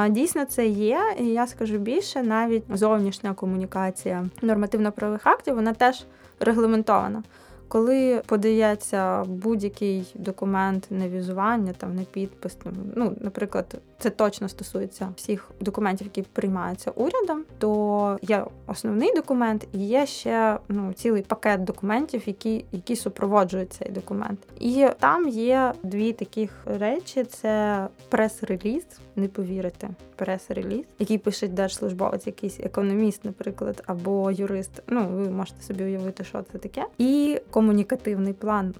Дійсно, 0.09 0.45
це 0.45 0.67
є, 0.67 1.01
і 1.19 1.25
я 1.25 1.47
скажу 1.47 1.77
більше, 1.77 2.23
навіть 2.23 2.63
зовнішня 2.73 3.33
комунікація 3.33 4.25
нормативно-правових 4.41 5.27
актів, 5.27 5.55
вона 5.55 5.73
теж 5.73 6.05
регламентована. 6.39 7.23
Коли 7.69 8.21
подається 8.25 9.23
будь-який 9.23 10.11
документ 10.15 10.87
на 10.89 11.09
візування, 11.09 11.73
там 11.77 11.95
на 11.95 12.03
підпис, 12.03 12.57
ну, 12.95 13.15
наприклад, 13.21 13.81
це 13.99 14.09
точно 14.09 14.49
стосується 14.49 15.13
всіх 15.15 15.51
документів, 15.59 16.07
які 16.07 16.21
приймаються 16.21 16.91
урядом, 16.91 17.43
то 17.57 18.17
є 18.21 18.45
основний 18.67 19.15
документ 19.15 19.67
і 19.73 19.87
є 19.87 20.05
ще 20.05 20.57
ну 20.67 20.93
цілий 20.93 21.21
пакет 21.21 21.63
документів, 21.63 22.23
які 22.25 22.65
які 22.71 22.95
супроводжують 22.95 23.73
цей 23.73 23.91
документ. 23.91 24.39
І 24.59 24.87
там 24.99 25.27
є 25.29 25.73
дві 25.83 26.13
таких 26.13 26.51
речі: 26.65 27.23
це 27.23 27.87
прес-реліз, 28.09 28.85
не 29.15 29.27
повірите, 29.27 29.89
прес-реліз, 30.15 30.85
який 30.99 31.17
пише 31.17 31.47
держслужбовець, 31.47 32.27
якийсь 32.27 32.59
економіст, 32.59 33.25
наприклад, 33.25 33.83
або 33.85 34.31
юрист. 34.31 34.81
Ну 34.87 35.07
ви 35.07 35.29
можете 35.29 35.61
собі 35.63 35.83
уявити, 35.83 36.23
що 36.23 36.43
це 36.51 36.57
таке, 36.57 36.85
і 36.97 37.41
комунікативний 37.51 38.33
план. 38.33 38.73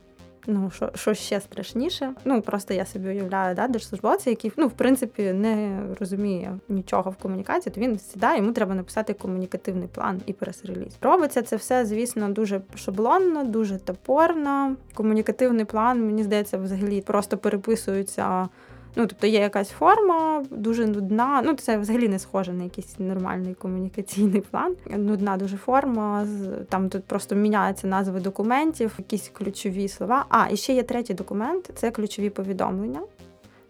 Ну, 0.48 0.72
що 0.76 0.92
що 0.96 1.14
ще 1.14 1.42
страшніше. 1.42 2.14
Ну 2.26 2.42
просто 2.42 2.74
я 2.74 2.86
собі 2.86 3.10
уявляю, 3.10 3.56
да, 3.56 3.68
держслужбовця, 3.68 4.30
який 4.30 4.52
ну, 4.58 4.68
в 4.68 4.72
принципі 4.72 5.34
не 5.34 5.82
розуміє 6.00 6.58
нічого 6.70 7.12
в 7.12 7.16
комунікації, 7.16 7.74
то 7.76 7.82
він 7.82 8.00
сідає, 8.00 8.38
йому 8.38 8.52
треба 8.52 8.76
написати 8.76 9.14
комунікативний 9.14 9.88
план 9.88 10.22
і 10.26 10.34
прес-реліз. 10.34 10.98
Робиться 11.02 11.42
це 11.42 11.56
все, 11.56 11.86
звісно, 11.86 12.30
дуже 12.30 12.62
шаблонно, 12.76 13.44
дуже 13.44 13.78
топорно. 13.78 14.76
Комунікативний 14.94 15.66
план, 15.66 16.06
мені 16.06 16.24
здається, 16.24 16.58
взагалі 16.58 17.02
просто 17.02 17.38
переписується 17.38 18.50
Ну, 18.96 19.08
тобто 19.08 19.28
є 19.28 19.40
якась 19.40 19.70
форма, 19.70 20.46
дуже 20.52 20.88
нудна. 20.88 21.42
Ну, 21.46 21.54
це 21.54 21.78
взагалі 21.78 22.08
не 22.08 22.20
схоже 22.20 22.54
на 22.54 22.64
якийсь 22.64 23.00
нормальний 23.00 23.54
комунікаційний 23.54 24.42
план. 24.42 24.76
Нудна 24.86 25.38
дуже 25.38 25.58
форма. 25.58 26.28
Там 26.70 26.90
тут 26.90 27.04
просто 27.04 27.36
міняються 27.36 27.88
назви 27.88 28.20
документів, 28.20 28.94
якісь 28.98 29.30
ключові 29.34 29.88
слова. 29.88 30.26
А, 30.30 30.48
і 30.52 30.58
ще 30.58 30.74
є 30.74 30.84
третій 30.84 31.14
документ 31.14 31.70
це 31.76 31.92
ключові 31.92 32.30
повідомлення. 32.30 33.02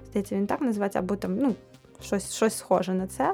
Здається, 0.09 0.35
він 0.35 0.47
так 0.47 0.61
називається, 0.61 0.99
або 0.99 1.15
там 1.15 1.37
ну, 1.37 1.55
щось 2.01 2.33
щось 2.33 2.57
схоже 2.57 2.93
на 2.93 3.07
це, 3.07 3.33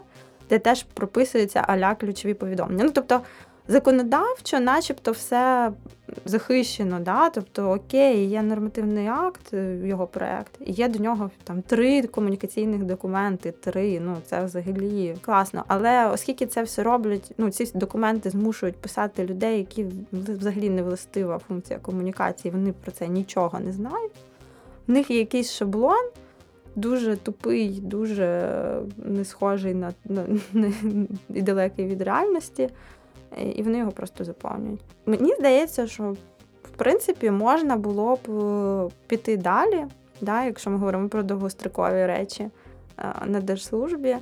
де 0.49 0.59
теж 0.59 0.83
прописуються 0.83 1.65
аля 1.67 1.95
ключові 1.95 2.33
повідомлення. 2.33 2.83
Ну, 2.83 2.91
тобто 2.93 3.21
законодавчо, 3.67 4.59
начебто, 4.59 5.11
все 5.11 5.73
захищено, 6.25 6.99
да? 6.99 7.29
тобто 7.29 7.71
окей, 7.71 8.25
є 8.25 8.41
нормативний 8.41 9.07
акт, 9.07 9.53
його 9.83 10.07
проект, 10.07 10.51
і 10.59 10.71
є 10.71 10.87
до 10.87 10.99
нього 10.99 11.31
там 11.43 11.61
три 11.61 12.03
комунікаційних 12.03 12.83
документи, 12.83 13.51
три. 13.51 13.99
Ну 13.99 14.17
це 14.25 14.43
взагалі 14.43 15.15
класно. 15.21 15.63
Але 15.67 16.07
оскільки 16.07 16.45
це 16.45 16.63
все 16.63 16.83
роблять, 16.83 17.31
ну 17.37 17.49
ці 17.49 17.71
документи 17.77 18.29
змушують 18.29 18.75
писати 18.75 19.25
людей, 19.25 19.57
які 19.57 19.85
взагалі 20.11 20.69
не 20.69 20.83
властива 20.83 21.39
функція 21.39 21.79
комунікації, 21.79 22.51
вони 22.51 22.73
про 22.73 22.91
це 22.91 23.07
нічого 23.07 23.59
не 23.59 23.71
знають. 23.71 24.13
В 24.87 24.91
них 24.91 25.11
є 25.11 25.17
якийсь 25.17 25.51
шаблон. 25.51 26.09
Дуже 26.77 27.15
тупий, 27.15 27.79
дуже 27.79 28.51
не 28.97 29.25
схожий 29.25 29.73
на, 29.73 29.93
на, 30.05 30.25
на 30.53 30.71
і 31.29 31.41
далекий 31.41 31.85
від 31.85 32.01
реальності 32.01 32.69
і 33.55 33.63
вони 33.63 33.77
його 33.77 33.91
просто 33.91 34.23
заповнюють. 34.23 34.81
Мені 35.05 35.35
здається, 35.39 35.87
що 35.87 36.15
в 36.63 36.69
принципі 36.77 37.31
можна 37.31 37.75
було 37.75 38.15
б 38.15 38.29
е, 38.29 38.89
піти 39.07 39.37
далі, 39.37 39.85
да, 40.21 40.45
якщо 40.45 40.69
ми 40.69 40.77
говоримо 40.77 41.09
про 41.09 41.23
довгострокові 41.23 42.05
речі 42.05 42.49
е, 42.97 43.13
на 43.25 43.39
держслужбі. 43.39 44.17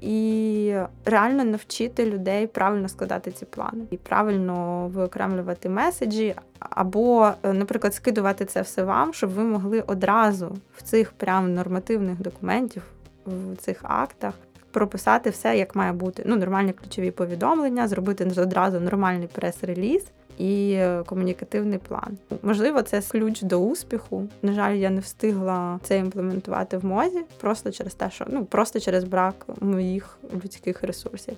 І 0.00 0.74
реально 1.04 1.44
навчити 1.44 2.06
людей 2.06 2.46
правильно 2.46 2.88
складати 2.88 3.30
ці 3.30 3.44
плани 3.44 3.84
і 3.90 3.96
правильно 3.96 4.86
виокремлювати 4.94 5.68
меседжі, 5.68 6.34
або, 6.58 7.30
е, 7.42 7.52
наприклад, 7.52 7.94
скидувати 7.94 8.44
це 8.44 8.62
все 8.62 8.82
вам, 8.82 9.12
щоб 9.12 9.30
ви 9.30 9.44
могли 9.44 9.80
одразу 9.80 10.56
в 10.76 10.82
цих 10.82 11.12
прям 11.12 11.54
нормативних 11.54 12.22
документів, 12.22 12.82
в 13.26 13.56
цих 13.56 13.80
актах 13.82 14.34
прописати 14.70 15.30
все, 15.30 15.58
як 15.58 15.76
має 15.76 15.92
бути. 15.92 16.22
Ну, 16.26 16.36
нормальні 16.36 16.72
ключові 16.72 17.10
повідомлення, 17.10 17.88
зробити 17.88 18.30
одразу 18.36 18.80
нормальний 18.80 19.28
прес-реліз. 19.32 20.04
І 20.38 20.72
е, 20.72 21.02
комунікативний 21.06 21.78
план. 21.78 22.18
Можливо, 22.42 22.82
це 22.82 23.02
ключ 23.10 23.42
до 23.42 23.58
успіху. 23.58 24.28
На 24.42 24.52
жаль, 24.52 24.74
я 24.74 24.90
не 24.90 25.00
встигла 25.00 25.80
це 25.82 25.98
імплементувати 25.98 26.76
в 26.76 26.84
мозі, 26.84 27.20
просто 27.40 27.70
через 27.70 27.94
те, 27.94 28.10
що 28.10 28.26
ну 28.28 28.44
просто 28.44 28.80
через 28.80 29.04
брак 29.04 29.46
моїх 29.60 30.18
людських 30.44 30.82
ресурсів. 30.82 31.36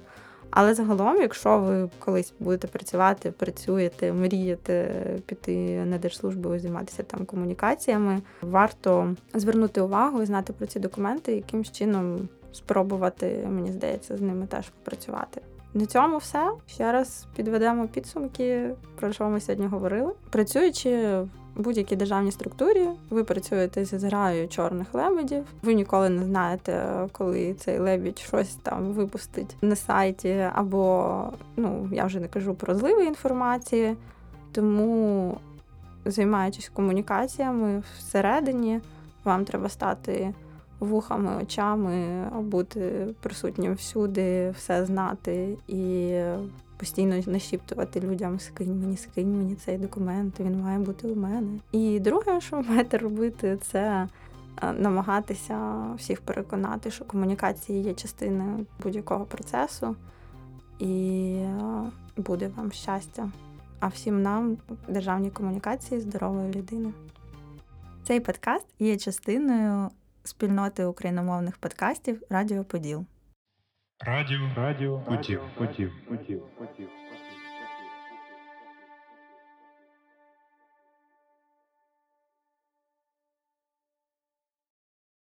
Але 0.55 0.75
загалом, 0.75 1.21
якщо 1.21 1.59
ви 1.59 1.89
колись 1.99 2.33
будете 2.41 2.69
працювати, 2.69 3.31
працюєте, 3.31 4.13
мрієте 4.13 5.05
піти 5.27 5.85
на 5.85 5.99
держслужбу 5.99 6.55
і 6.55 6.59
займатися 6.59 7.03
там 7.03 7.25
комунікаціями, 7.25 8.23
варто 8.43 9.15
звернути 9.35 9.81
увагу 9.81 10.23
і 10.23 10.27
знати 10.27 10.53
про 10.53 10.67
ці 10.67 10.81
документи, 10.81 11.35
яким 11.35 11.65
чином 11.65 12.29
спробувати, 12.53 13.47
мені 13.51 13.73
здається, 13.73 14.17
з 14.17 14.21
ними 14.21 14.47
теж 14.47 14.69
попрацювати. 14.69 15.41
На 15.75 15.87
цьому 15.87 16.19
все. 16.19 16.51
Ще 16.67 16.93
раз 16.93 17.27
підведемо 17.37 17.89
підсумки, 17.89 18.71
про 18.97 19.13
що 19.13 19.29
ми 19.29 19.41
сьогодні 19.41 19.67
говорили. 19.67 20.13
Працюючи 20.31 21.19
в 21.57 21.63
будь-якій 21.63 21.97
державній 21.97 22.33
структурі, 22.33 22.89
ви 23.11 23.25
працюєте 23.25 23.85
зі 23.85 23.99
зграєю 23.99 24.49
чорних 24.49 24.95
лебедів. 24.95 25.45
Ви 25.63 25.75
ніколи 25.75 26.09
не 26.09 26.25
знаєте, 26.25 26.85
коли 27.13 27.55
цей 27.55 27.79
лебідь 27.79 28.19
щось 28.19 28.55
там 28.55 28.93
випустить 28.93 29.57
на 29.63 29.77
сайті, 29.77 30.47
або 30.55 31.25
ну 31.57 31.89
я 31.93 32.05
вже 32.05 32.21
не 32.21 32.29
кажу 32.29 32.55
про 32.55 32.75
зливи 32.75 33.05
інформації. 33.05 33.97
Тому, 34.53 35.37
займаючись 36.05 36.69
комунікаціями 36.69 37.83
всередині, 37.99 38.81
вам 39.25 39.45
треба 39.45 39.69
стати 39.69 40.35
вухами, 40.85 41.37
очами, 41.43 42.25
бути 42.41 43.07
присутнім 43.21 43.75
всюди, 43.75 44.51
все 44.51 44.87
знати 44.87 45.57
і 45.69 46.15
постійно 46.83 47.23
нашіптувати 47.27 48.01
людям 48.01 48.41
скинь 48.41 48.81
мені, 48.81 48.97
скинь 48.97 49.37
мені 49.37 49.55
цей 49.55 49.79
документ, 49.79 50.41
він 50.41 50.61
має 50.61 50.79
бути 50.79 51.09
у 51.09 51.15
мене. 51.15 51.59
І 51.73 52.01
друге, 52.01 52.41
що 52.41 52.57
ви 52.57 52.63
маєте 52.63 52.99
робити, 52.99 53.59
це 53.63 54.09
е, 54.63 54.73
намагатися 54.73 55.87
всіх 55.97 56.21
переконати, 56.21 56.91
що 56.91 57.05
комунікація 57.05 57.79
є 57.79 57.95
частиною 57.95 58.67
будь-якого 58.83 59.25
процесу, 59.25 59.97
і 60.79 61.35
е, 61.43 61.91
буде 62.17 62.51
вам 62.57 62.73
щастя. 62.73 63.31
А 63.81 63.89
всім 63.89 64.23
нам 64.23 64.57
державні 64.89 65.31
комунікації 65.31 66.01
здорової 66.01 66.53
людини. 66.53 66.93
Цей 68.05 68.21
подкаст 68.21 68.67
є 68.79 68.97
частиною 68.97 69.89
спільноти 70.25 70.85
україномовних 70.85 71.57
подкастів 71.59 72.23
Радіо 72.31 72.65
Поділ. 72.65 73.05
Радіо 74.01 74.51
Радіо 74.57 75.01
Поділ. 75.09 75.41
Поділ. 75.59 75.89
Поділ. 76.09 76.41
Поділ. 76.59 76.89